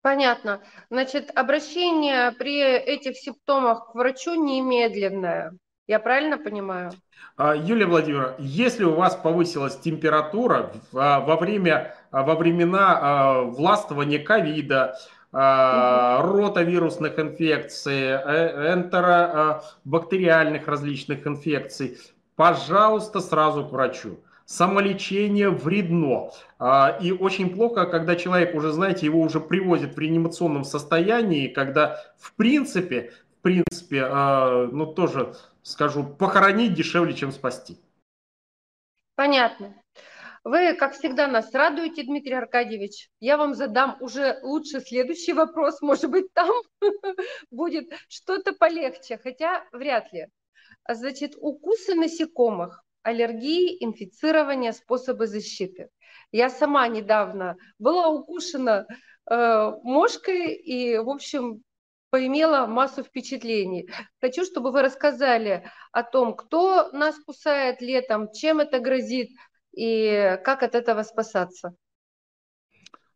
[0.01, 0.61] Понятно.
[0.89, 5.53] Значит, обращение при этих симптомах к врачу немедленное.
[5.85, 6.89] Я правильно понимаю?
[7.37, 14.97] А, Юлия Владимировна, если у вас повысилась температура во время, во времена властвования ковида,
[15.31, 21.99] ротавирусных инфекций, э, энтеробактериальных различных инфекций,
[22.39, 26.31] пожалуйста, сразу к врачу самолечение вредно.
[26.57, 32.01] А, и очень плохо, когда человек уже, знаете, его уже привозят в реанимационном состоянии, когда
[32.17, 37.77] в принципе, в принципе, а, ну тоже скажу, похоронить дешевле, чем спасти.
[39.15, 39.75] Понятно.
[40.45, 43.09] Вы, как всегда, нас радуете, Дмитрий Аркадьевич.
[43.19, 45.81] Я вам задам уже лучше следующий вопрос.
[45.81, 46.49] Может быть, там
[47.51, 50.27] будет что-то полегче, хотя вряд ли.
[50.91, 55.89] Значит, укусы насекомых аллергии, инфицирования, способы защиты.
[56.31, 58.87] Я сама недавно была укушена
[59.29, 61.61] э, мошкой и, в общем,
[62.09, 63.87] поимела массу впечатлений.
[64.19, 69.29] Хочу, чтобы вы рассказали о том, кто нас кусает летом, чем это грозит
[69.71, 71.75] и как от этого спасаться.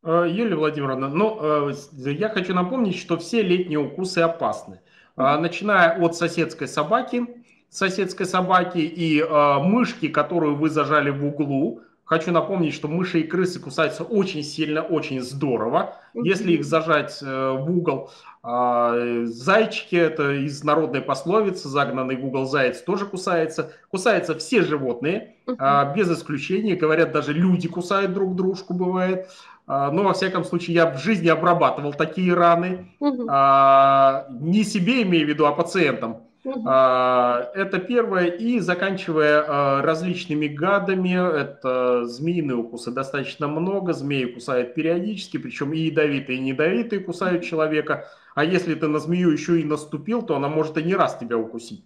[0.03, 1.73] Э, Юлия Владимировна, ну, э,
[2.11, 4.81] я хочу напомнить, что все летние укусы опасны.
[5.15, 7.42] Начиная от соседской собаки,
[7.73, 11.81] соседской собаки и э, мышки, которую вы зажали в углу.
[12.05, 15.95] Хочу напомнить, что мыши и крысы кусаются очень сильно, очень здорово.
[16.13, 18.11] Если их зажать э, в угол,
[18.43, 23.71] э, зайчики, это из народной пословицы, загнанный в угол заяц тоже кусается.
[23.89, 26.75] Кусаются все животные, э, без исключения.
[26.75, 29.29] Говорят, даже люди кусают друг дружку, бывает.
[29.65, 32.91] Но, во всяком случае, я в жизни обрабатывал такие раны.
[33.29, 36.17] А, не себе имею в виду, а пациентам.
[36.65, 38.27] А, это первое.
[38.27, 43.93] И заканчивая а, различными гадами, это змеиные укусы достаточно много.
[43.93, 48.07] Змеи кусают периодически, причем и ядовитые, и недовитые кусают человека.
[48.35, 51.37] А если ты на змею еще и наступил, то она может и не раз тебя
[51.37, 51.85] укусить.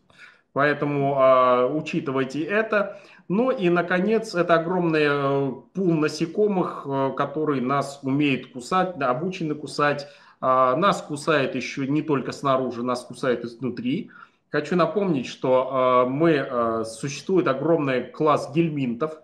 [0.54, 3.00] Поэтому э, учитывайте это.
[3.28, 10.08] Ну и, наконец, это огромный э, пул насекомых, э, который нас умеет кусать, обучены кусать.
[10.42, 14.10] Э, нас кусает еще не только снаружи, нас кусает изнутри.
[14.50, 19.20] Хочу напомнить, что э, мы, э, существует огромный класс гельминтов,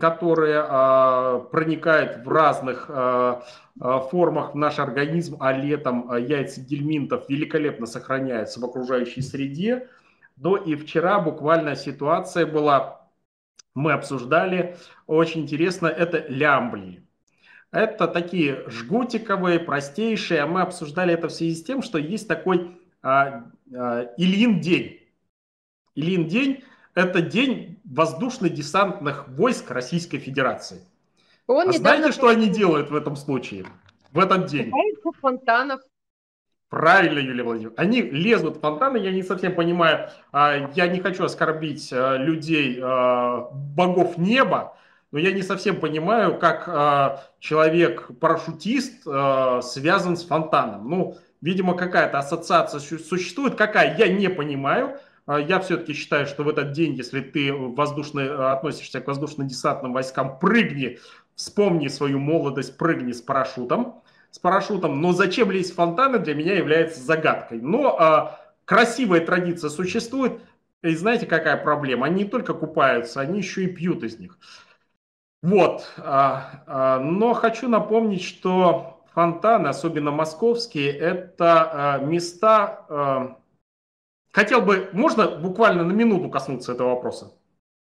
[0.00, 3.40] которые э, проникают в разных э,
[3.80, 9.88] э формах в наш организм, а летом э, яйца гельминтов великолепно сохраняются в окружающей среде.
[10.36, 13.06] Но и вчера буквально ситуация была,
[13.74, 17.06] мы обсуждали, очень интересно, это лямблии.
[17.70, 22.76] Это такие жгутиковые, простейшие, а мы обсуждали это в связи с тем, что есть такой
[23.06, 25.00] Ильин день.
[25.94, 30.80] Ильин день– это день воздушно-десантных войск Российской Федерации.
[31.46, 33.66] Он а знаете, что они делают в этом случае,
[34.12, 34.72] в этот день?
[35.20, 35.80] фонтанов.
[36.68, 37.80] Правильно, Юлия Владимировна.
[37.80, 44.18] Они лезут в фонтаны, я не совсем понимаю, а, я не хочу оскорбить людей, богов
[44.18, 44.76] неба,
[45.12, 49.02] но я не совсем понимаю, как человек-парашютист
[49.62, 50.90] связан с фонтаном.
[50.90, 51.16] Ну,
[51.46, 53.54] Видимо, какая-то ассоциация существует.
[53.54, 54.98] Какая, я не понимаю.
[55.26, 59.92] А, я все-таки считаю, что в этот день, если ты воздушно, э, относишься к воздушно-десантным
[59.92, 60.98] войскам, прыгни,
[61.36, 64.02] вспомни свою молодость, прыгни с парашютом.
[64.32, 65.00] С парашютом.
[65.00, 67.60] Но зачем лезть в фонтаны, для меня является загадкой.
[67.60, 70.40] Но а, красивая традиция существует.
[70.82, 72.06] И знаете, какая проблема?
[72.06, 74.36] Они не только купаются, они еще и пьют из них.
[75.44, 75.92] Вот.
[75.98, 82.84] А, а, но хочу напомнить, что фонтаны, особенно московские, это э, места...
[82.90, 83.28] Э,
[84.30, 87.32] хотел бы, можно буквально на минуту коснуться этого вопроса?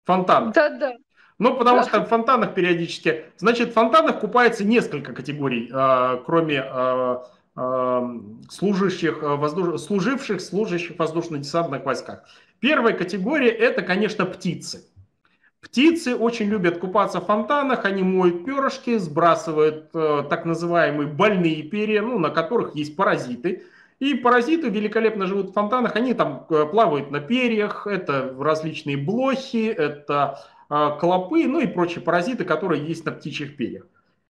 [0.05, 0.53] Фонтан.
[0.53, 0.93] Да-да.
[1.39, 1.89] Ну, потому да.
[1.89, 3.25] что в фонтанах периодически...
[3.39, 6.63] Значит, в фонтанах купается несколько категорий, э, кроме
[8.51, 9.81] служащих, воздуш...
[9.81, 12.25] служивших, служащих воздушно-десантных войсках.
[12.59, 14.85] Первая категория– это, конечно, птицы.
[15.65, 22.03] Птицы очень любят купаться в фонтанах, они моют перышки, сбрасывают э, так называемые больные перья,
[22.03, 23.65] ну, на которых есть паразиты.
[23.99, 29.67] И паразиты великолепно живут в фонтанах, они там э, плавают на перьях, это различные блохи,
[29.67, 30.39] это
[30.69, 33.85] э, клопы, ну и прочие паразиты, которые есть на птичьих перьях.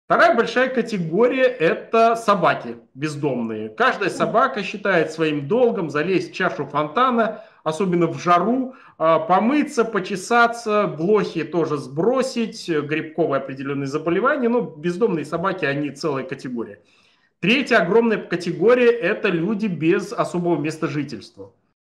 [0.06, 3.70] Вторая большая категория– это собаки бездомные.
[3.70, 11.44] Каждая собака считает своим долгом залезть в чашу фонтана, особенно в жару, помыться, почесаться, блохи
[11.44, 14.50] тоже сбросить, грибковые определенные заболевания.
[14.50, 16.82] Но бездомные собаки, они целая категория.
[17.40, 21.54] Третья огромная категория– это люди без особого места жительства.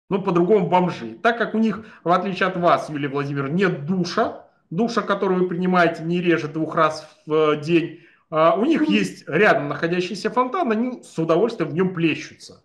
[0.09, 1.17] Ну, по-другому бомжи.
[1.21, 5.47] Так как у них, в отличие от вас, Юлия Владимировна, нет душа, душа, который вы
[5.47, 10.71] принимаете не реже двух раз в э, день, а, у них есть рядом находящийся фонтан,
[10.71, 12.63] они с удовольствием в нем плещутся.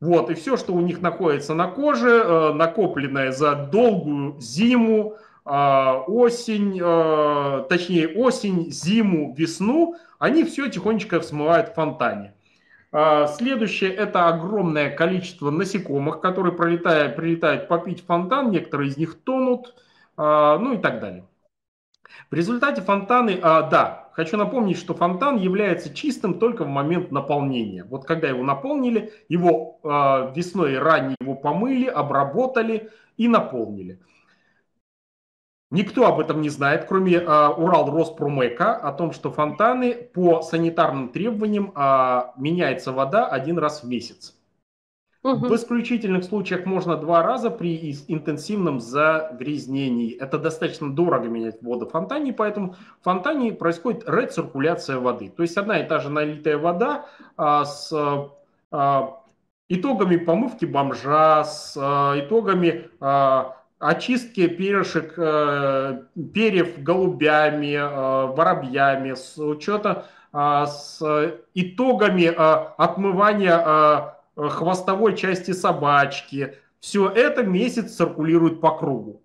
[0.00, 6.04] Вот, и все, что у них находится на коже, э, накопленное за долгую зиму, а,
[6.06, 12.34] осень, э, точнее осень, зиму, весну, они все тихонечко смывают в фонтане.
[12.92, 19.74] А, следующее– это огромное количество насекомых, которые пролетают, прилетают попить фонтан, некоторые из них тонут,
[20.16, 21.24] а, ну и так далее.
[22.30, 27.84] В результате фонтаны, а, да, хочу напомнить, что фонтан является чистым только в момент наполнения.
[27.84, 29.80] Вот когда его наполнили, его
[30.34, 34.00] весной ранее его помыли, обработали и наполнили.
[35.70, 41.10] Никто об этом не знает, кроме э, Урал Роспромека, о том, что фонтаны по санитарным
[41.10, 44.37] требованиям э, меняется вода один раз в месяц.
[45.24, 45.48] Угу.
[45.48, 50.16] В исключительных случаях можно два раза при интенсивном загрязнении.
[50.16, 55.32] Это достаточно дорого менять воду в фонтане, поэтому в фонтане происходит рециркуляция воды.
[55.36, 57.06] То есть одна и та же налитая вода
[57.36, 57.92] а, с
[58.70, 59.20] а,
[59.68, 66.02] итогами помывки бомжа, с а, итогами а, очистки перышек, э,
[66.34, 70.02] перьев голубями, э, воробьями, с учетом,
[70.32, 71.00] э, с
[71.54, 72.26] итогами
[72.76, 76.54] отмывания хвостовой части собачки.
[76.80, 79.22] Все это месяц циркулирует по кругу.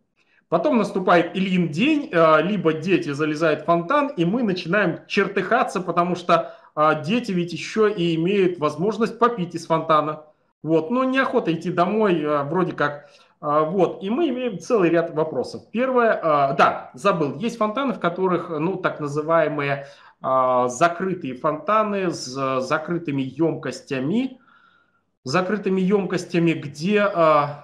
[0.49, 2.11] Потом наступает Ильин день,
[2.43, 6.55] либо дети залезают в фонтан, и мы начинаем чертыхаться, потому что
[7.05, 10.23] дети ведь еще и имеют возможность попить из фонтана.
[10.61, 13.09] Вот, но неохота идти домой, вроде как
[13.41, 15.63] вот, и мы имеем целый ряд вопросов.
[15.71, 16.19] Первое,
[16.57, 19.87] да, забыл, есть фонтаны, в которых, ну, так называемые
[20.21, 24.39] закрытые фонтаны с закрытыми емкостями,
[25.23, 27.07] закрытыми емкостями, где,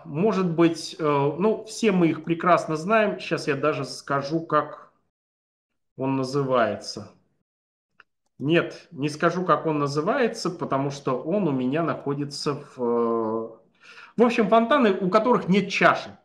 [0.05, 4.91] может быть, э, ну, все мы их прекрасно знаем, сейчас я даже скажу, как
[5.97, 7.11] он называется.
[8.37, 13.59] Нет, не скажу, как он называется, потому что он у меня находится в
[14.19, 16.17] в общем, фонтаны, у которых нет чаши.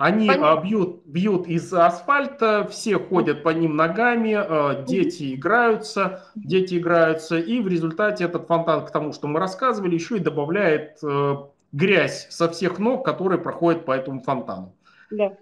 [0.00, 6.78] Они а, бьют, бьют из асфальта, все ходят по ним ногами, а, дети играются, дети
[6.78, 11.36] играются, и в результате этот фонтан к тому, что мы рассказывали, еще и добавляет э,
[11.72, 14.74] грязь со всех ног, которые проходят по этому фонтану.
[15.10, 15.36] Да.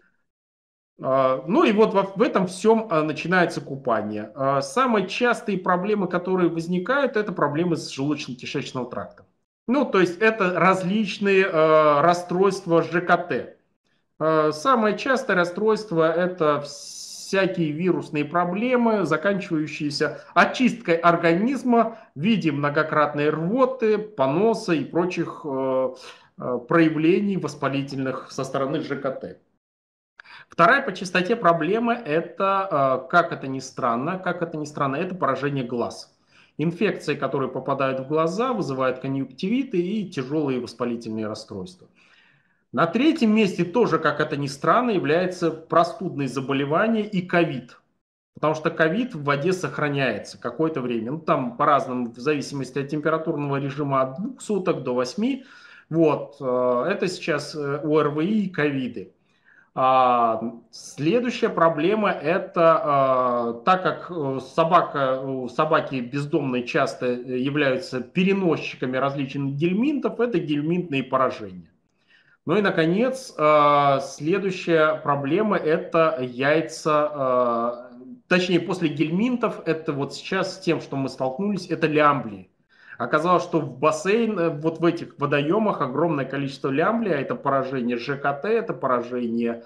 [1.01, 4.33] А, ну и вот в этом всем начинается купание.
[4.61, 9.25] Самые частые проблемы, которые возникают, это проблемы с желудочно-кишечного тракта.
[9.69, 13.58] Ну, то есть это различные э, расстройства ЖКТ.
[14.21, 23.99] Э, самое частое расстройство это всякие вирусные проблемы, заканчивающиеся очисткой организма в виде многократной рвоты,
[23.99, 25.95] поноса и прочих э,
[26.39, 29.39] э, проявлений воспалительных со стороны ЖКТ.
[30.49, 35.65] Вторая по частоте проблема это, как это ни странно, как это ни странно, это поражение
[35.65, 36.17] глаз.
[36.57, 41.87] Инфекции, которые попадают в глаза, вызывают конъюнктивиты и тяжелые воспалительные расстройства.
[42.79, 47.77] На третьем месте тоже, как это ни странно, является простудные заболевания и ковид.
[48.35, 51.11] Потому что ковид в воде сохраняется какое-то время.
[51.11, 55.45] Ну, там по-разному, в зависимости от температурного режима от двух суток до восьми.
[55.91, 59.13] Вот, э, это сейчас э, ОРВИ и ковиды.
[59.75, 69.57] А, следующая проблема это, а, так как э, собака, собаки бездомные часто являются переносчиками различных
[69.57, 71.73] гельминтов, это гельминтные поражения.
[72.49, 77.91] Ну и, наконец, а, следующая проблема это яйца,
[78.27, 82.49] точнее, после гельминтов, это вот сейчас с тем, что мы столкнулись, это лямблии.
[82.97, 88.47] Оказалось, что в бассейн, э, вот в этих водоемах огромное количество лямблия, это поражение ЖКТ,
[88.47, 89.65] это поражение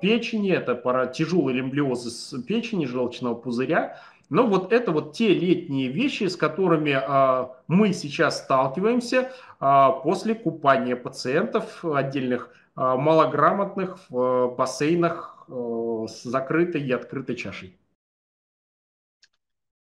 [0.00, 3.98] печени, это пара, тяжелый лимблиоз печени, желчного пузыря.
[4.30, 10.34] Но вот это вот те летние вещи, с которыми э, мы сейчас сталкиваемся э, после
[10.34, 17.78] купания пациентов отдельных э, малограмотных в э, бассейнах э, с закрытой и открытой чашей.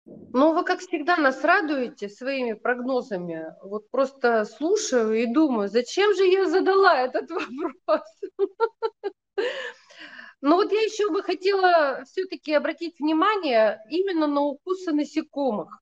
[0.06, 3.54] Ну, вы, как всегда, нас радуете своими прогнозами.
[3.62, 8.02] Вот просто слушаю и думаю, зачем же я задала этот вопрос?
[10.42, 15.82] Но вот я еще бы хотела все-таки обратить внимание именно на укусы насекомых,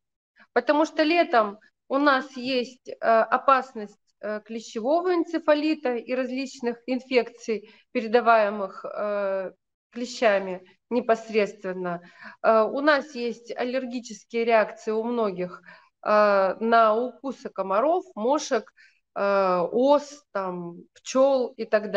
[0.53, 8.85] потому что летом у нас есть э, опасность э, клещевого энцефалита и различных инфекций, передаваемых
[8.85, 9.51] э,
[9.91, 12.01] клещами непосредственно.
[12.43, 15.61] У нас есть аллергические реакции у многих
[16.03, 18.71] на укусы комаров, мошек,
[19.15, 21.91] ос, там, пчел и так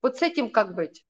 [0.00, 1.04] Вот с этим как быть?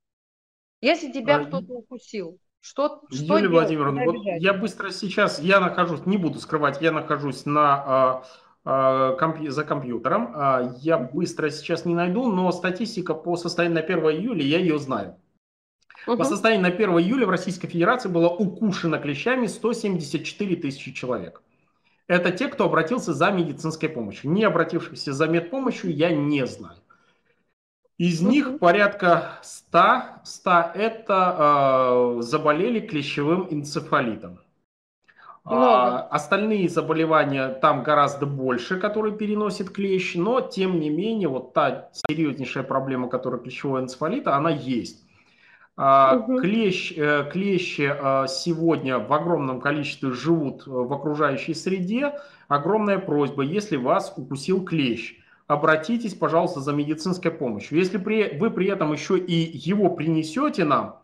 [0.84, 6.04] Если тебя а, кто-то укусил, что, что Юлия Владимировна, вот я быстро сейчас, я нахожусь,
[6.04, 8.22] не буду скрывать, я нахожусь на
[8.64, 10.74] компью, за компьютером.
[10.80, 15.16] Я быстро сейчас не найду, но статистика по состоянию на 1 июля, я ее знаю.
[16.06, 16.18] Угу.
[16.18, 21.40] По состоянию на 1 июля в Российской Федерации было укушено клещами 174 тысячи человек.
[22.08, 24.30] Это те, кто обратился за медицинской помощью.
[24.32, 26.76] Не обратившихся за медпомощью я не знаю.
[27.96, 29.92] Из них порядка 100,
[30.24, 34.40] 100 это э, заболели клещевым энцефалитом.
[35.46, 41.90] А, остальные заболевания там гораздо больше, которые переносит клещ, но тем не менее вот та
[41.92, 45.04] серьезнейшая проблема, которая клещевого энцефалита, она есть.
[45.76, 46.40] А, угу.
[46.40, 52.14] Клещ, э, клещи э, сегодня в огромном количестве живут в окружающей среде.
[52.48, 55.16] Огромная просьба, если вас укусил клещ,
[55.46, 57.78] обратитесь, пожалуйста, за медицинской помощью.
[57.78, 61.00] Если при, вы при этом еще и его принесете нам,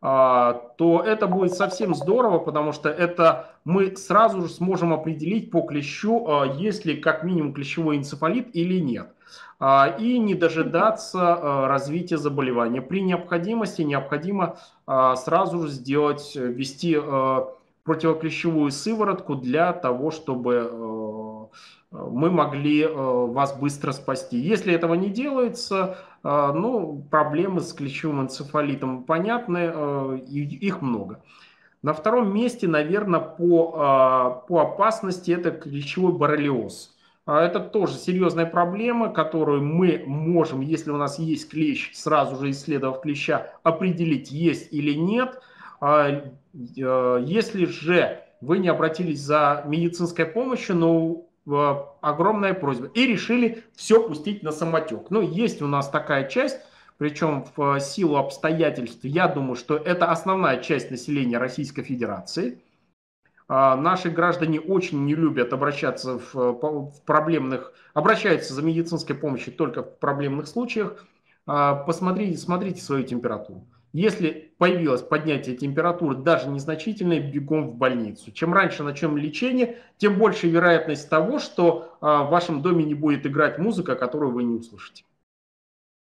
[0.00, 5.62] а, то это будет совсем здорово, потому что это мы сразу же сможем определить по
[5.62, 9.08] клещу, а, есть ли как минимум клещевой энцефалит или нет.
[9.58, 12.80] А, и не дожидаться развития заболевания.
[12.80, 16.96] При необходимости необходимо сразу же сделать, ввести
[17.82, 20.70] противоклещевую сыворотку для того, чтобы
[21.90, 24.38] мы могли вас быстро спасти.
[24.38, 31.22] Если этого не делается, а, ну, проблемы с клещевым энцефалитом понятны, а, их много.
[31.82, 36.94] На втором месте, наверное, по, а, по опасности это клещевой боррелиоз.
[37.26, 43.02] Это тоже серьезная проблема, которую мы можем, если у нас есть клещ, сразу же исследовав
[43.02, 45.38] клеща, определить, есть или нет.
[46.54, 51.27] Если же вы не обратились за медицинской помощью, но
[52.00, 52.86] огромная просьба.
[52.94, 55.10] И решили все пустить на самотек.
[55.10, 56.60] Ну, есть у нас такая часть,
[56.98, 62.60] причем в силу обстоятельств, я думаю, что это основная часть населения Российской Федерации.
[63.46, 69.82] А, наши граждане очень не любят обращаться в, в проблемных, обращаются за медицинской помощью только
[69.82, 71.04] в проблемных случаях.
[71.46, 73.64] А, посмотрите, смотрите свою температуру.
[73.92, 78.30] Если появилось поднятие температуры, даже незначительное, бегом в больницу.
[78.32, 83.24] Чем раньше начнем лечение, тем больше вероятность того, что а, в вашем доме не будет
[83.24, 85.04] играть музыка, которую вы не услышите.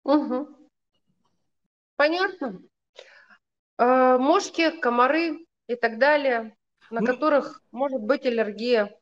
[0.04, 0.50] Угу.
[1.96, 2.62] Понятно.
[3.78, 6.56] Э, мошки, комары и так далее,
[6.90, 8.96] на ну, которых может быть аллергия.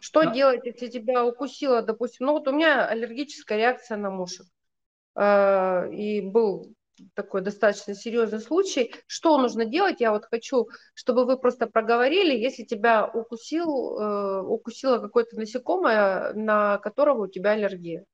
[0.00, 0.32] Что да.
[0.32, 4.46] делать, если тебя укусило, допустим, ну вот у меня аллергическая реакция на мушек.
[5.14, 6.75] Э, и был
[7.14, 8.92] такой достаточно серьезный случай.
[9.06, 10.00] Что нужно делать?
[10.00, 16.78] Я вот хочу, чтобы вы просто проговорили, если тебя укусил, э, укусило какое-то насекомое, на
[16.78, 18.04] которого у тебя аллергия.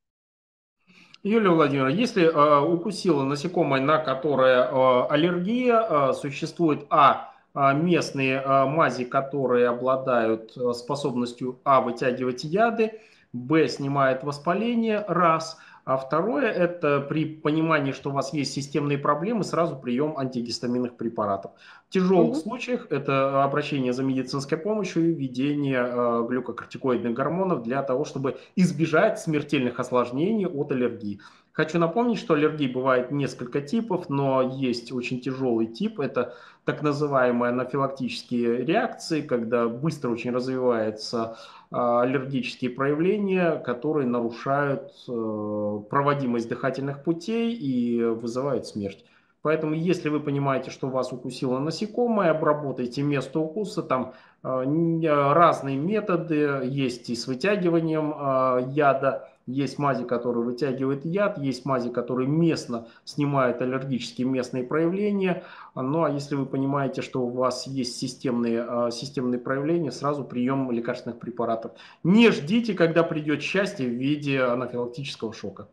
[1.23, 8.65] Юлия Владимировна, если э, укусило насекомое, на которое э, аллергия, э, существует а местные э,
[8.65, 12.99] мази, которые обладают э, способностью а вытягивать яды,
[13.33, 19.43] б снимает воспаление, раз– а второе– это при понимании, что у вас есть системные проблемы,
[19.43, 21.53] сразу прием антигистаминных препаратов.
[21.89, 22.37] В тяжелых угу.
[22.37, 29.19] случаях это обращение за медицинской помощью и введение э, глюкокортикоидных гормонов для того, чтобы избежать
[29.19, 31.21] смертельных осложнений от аллергии.
[31.53, 36.01] Хочу напомнить, что аллергии бывает несколько типов, но есть очень тяжелый тип.
[36.01, 36.35] Это
[36.65, 41.37] так называемые анафилактические реакции, когда быстро очень развиваются
[41.71, 49.05] а, аллергические проявления, которые нарушают э, проводимость дыхательных путей и вызывают смерть.
[49.43, 53.83] Поэтому, если вы понимаете, что вас укусило насекомое, обработайте место укуса.
[53.83, 61.39] Там э, разные методы есть и с вытягиванием э, яда есть мази, которые вытягивают яд,
[61.39, 65.45] есть мази, которые местно снимают аллергические местные проявления.
[65.75, 70.71] Ну а если вы понимаете, что у вас есть системные, а, системные проявления, сразу прием
[70.71, 71.73] лекарственных препаратов.
[72.03, 75.69] Не ждите, когда придет счастье в виде анафилактического шока.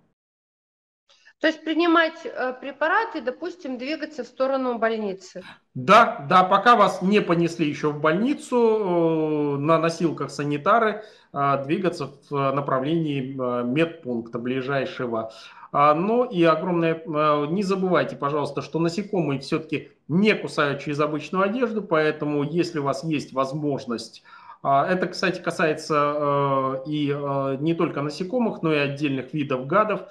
[1.39, 5.41] То есть принимать э, препараты, допустим, двигаться в сторону больницы.
[5.73, 12.11] Да, да, пока вас не понесли еще в больницу, э, на носилках санитары, э, двигаться
[12.29, 13.21] в направлении
[13.63, 15.31] медпункта ближайшего.
[15.71, 17.03] А, ну и огромное,
[17.47, 23.03] не забывайте, пожалуйста, что насекомые все-таки не кусают через обычную одежду, поэтому если у вас
[23.03, 24.23] есть возможность
[24.61, 27.15] а, это, кстати, касается и
[27.61, 30.01] не только насекомых, но и отдельных видов гадов.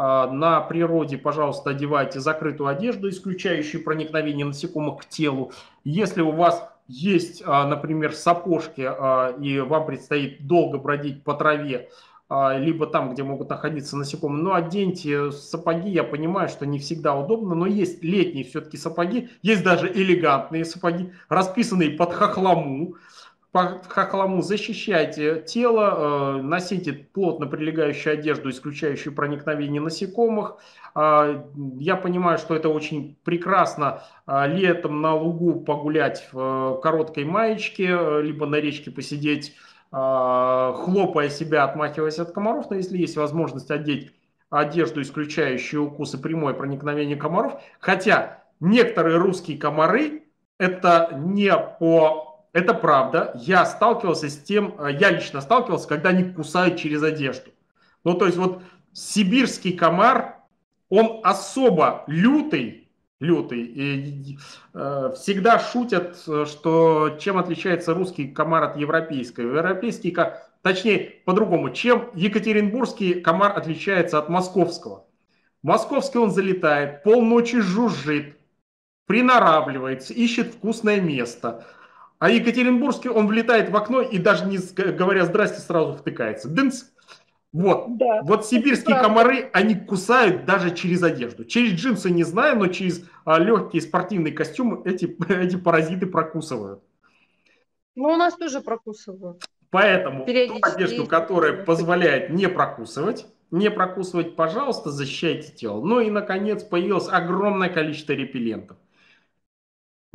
[0.00, 5.50] А, на природе, пожалуйста, одевайте закрытую одежду, исключающую проникновение насекомых к телу.
[5.82, 11.88] Если у вас есть, а, например, сапожки, а, и вам предстоит долго бродить по траве,
[12.30, 17.54] либо там, где могут находиться насекомые, ну, оденьте сапоги, я понимаю, что не всегда удобно,
[17.54, 22.96] но есть летние все-таки сапоги, есть даже элегантные сапоги, расписанные под хохлому,
[23.50, 30.58] по хохлому защищайте тело, э, носите плотно прилегающую одежду, исключающую проникновение насекомых.
[30.94, 31.46] А,
[31.78, 37.86] я понимаю, что это очень прекрасно а, летом на лугу погулять в э, короткой маечке,
[37.88, 39.54] э, либо на речке посидеть
[39.90, 44.12] хлопая себя, отмахиваясь от комаров, но если есть возможность одеть
[44.50, 50.24] одежду, исключающую укусы прямое проникновение комаров, хотя некоторые русские комары
[50.58, 52.27] это не по
[52.58, 53.32] это правда.
[53.36, 57.50] Я сталкивался с тем, э, я лично сталкивался, когда они кусают через одежду.
[58.04, 60.36] Ну, то есть вот сибирский комар,
[60.88, 62.88] он особо лютый,
[63.20, 63.62] лютый.
[63.62, 64.38] И,
[64.74, 69.56] э, всегда шутят, что чем отличается русский комар от европейского.
[69.56, 70.16] Европейский,
[70.62, 75.04] точнее, по-другому, чем екатеринбургский комар отличается от московского.
[75.62, 78.36] Московский он залетает, полночи жужжит,
[79.06, 81.64] приноравливается, ищет вкусное место–
[82.18, 84.58] а Екатеринбургский, он влетает в окно и даже не
[84.92, 86.48] говоря здрасте, сразу втыкается.
[86.48, 86.84] Дынц.
[87.52, 87.96] Вот.
[87.96, 91.44] Да, вот сибирские комары, они кусают даже через одежду.
[91.44, 96.82] Через джинсы не знаю, но через а, легкие спортивные костюмы эти, эти паразиты прокусывают.
[97.94, 99.42] Ну, у нас тоже прокусывают.
[99.70, 105.82] Поэтому ту одежду, которая позволяет не прокусывать, не прокусывать, пожалуйста, защищайте тело.
[105.84, 108.76] Ну и, наконец, появилось огромное количество репеллентов.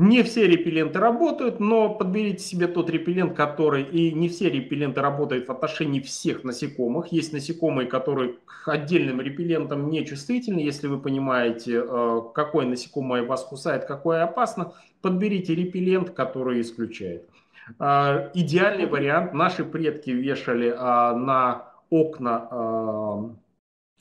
[0.03, 3.83] Не все репелленты работают, но подберите себе тот репеллент, который...
[3.83, 7.13] И не все репелленты работают в отношении всех насекомых.
[7.13, 10.59] Есть насекомые, которые к отдельным репеллентам не чувствительны.
[10.59, 17.29] Если вы понимаете, э, какое насекомое вас кусает, какое опасно, подберите репеллент, который исключает.
[17.79, 19.33] Э, идеальный вариант.
[19.33, 23.37] Наши предки вешали э, на окна...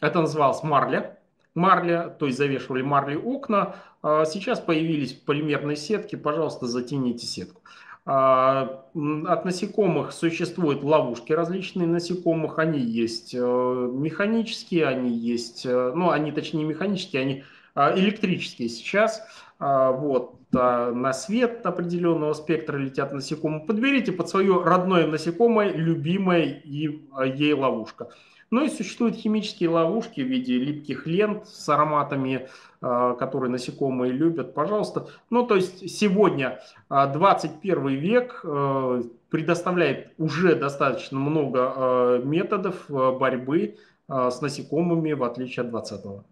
[0.01, 1.17] Это называлось марля
[1.55, 3.77] марля, то есть завешивали марли окна.
[4.03, 7.63] А сейчас появились полимерные сетки, пожалуйста, затяните сетку.
[8.05, 16.11] А, от насекомых существуют ловушки различные насекомых, они есть э, механические, они есть, э, ну
[16.11, 17.45] они точнее механические, они
[17.77, 19.23] а, электрические сейчас.
[19.63, 23.65] Вот, на свет определенного спектра летят насекомые.
[23.65, 27.01] Подберите под свое родное насекомое, любимое и
[27.37, 28.09] ей ловушка.
[28.53, 32.49] Ну и существуют химические ловушки в виде липких лент с ароматами,
[32.83, 34.53] а, которые насекомые любят.
[34.53, 35.09] Пожалуйста.
[35.31, 36.61] Ну то есть сегодня
[36.91, 39.01] 21 а, век а,
[39.31, 46.25] предоставляет уже достаточно много методов борьбы с насекомыми, в отличие от 20-го.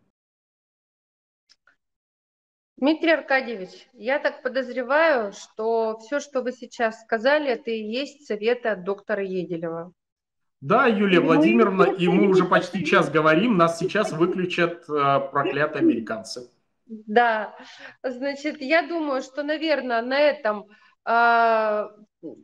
[2.80, 8.70] Дмитрий Аркадьевич, я так подозреваю, что все, что вы сейчас сказали, это и есть советы
[8.70, 9.92] от доктора Еделева.
[10.62, 16.50] Да, Юлия Владимировна, и мы уже почти час говорим, нас сейчас выключат э, проклятые американцы.
[16.86, 17.54] Да,
[18.02, 20.66] значит, я думаю, что, наверное, на этом
[21.04, 21.88] э,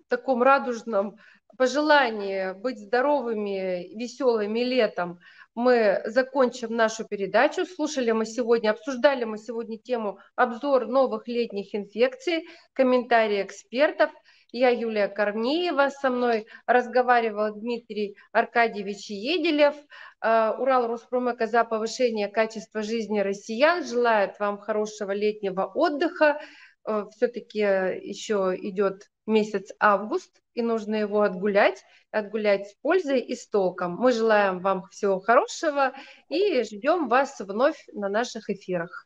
[0.09, 1.17] таком радужном
[1.57, 5.19] пожелании быть здоровыми, веселыми летом
[5.57, 7.67] мы закончим нашу передачу.
[7.67, 14.13] Слушали мы сегодня, обсуждали мы сегодня тему обзор новых летних инфекций, комментарии экспертов–
[14.53, 19.75] я Юлия Корнеева, со мной разговаривал Дмитрий Аркадьевич Еделев.
[20.23, 26.41] Э, Урал Роспромека за повышение качества жизни россиян желает вам хорошего летнего отдыха.
[26.87, 33.49] Э, Все-таки еще идет месяц август, и нужно его отгулять, отгулять с пользой и с
[33.49, 33.97] толком.
[33.97, 35.93] Мы желаем вам всего хорошего
[36.29, 39.05] и ждем вас вновь на наших эфирах.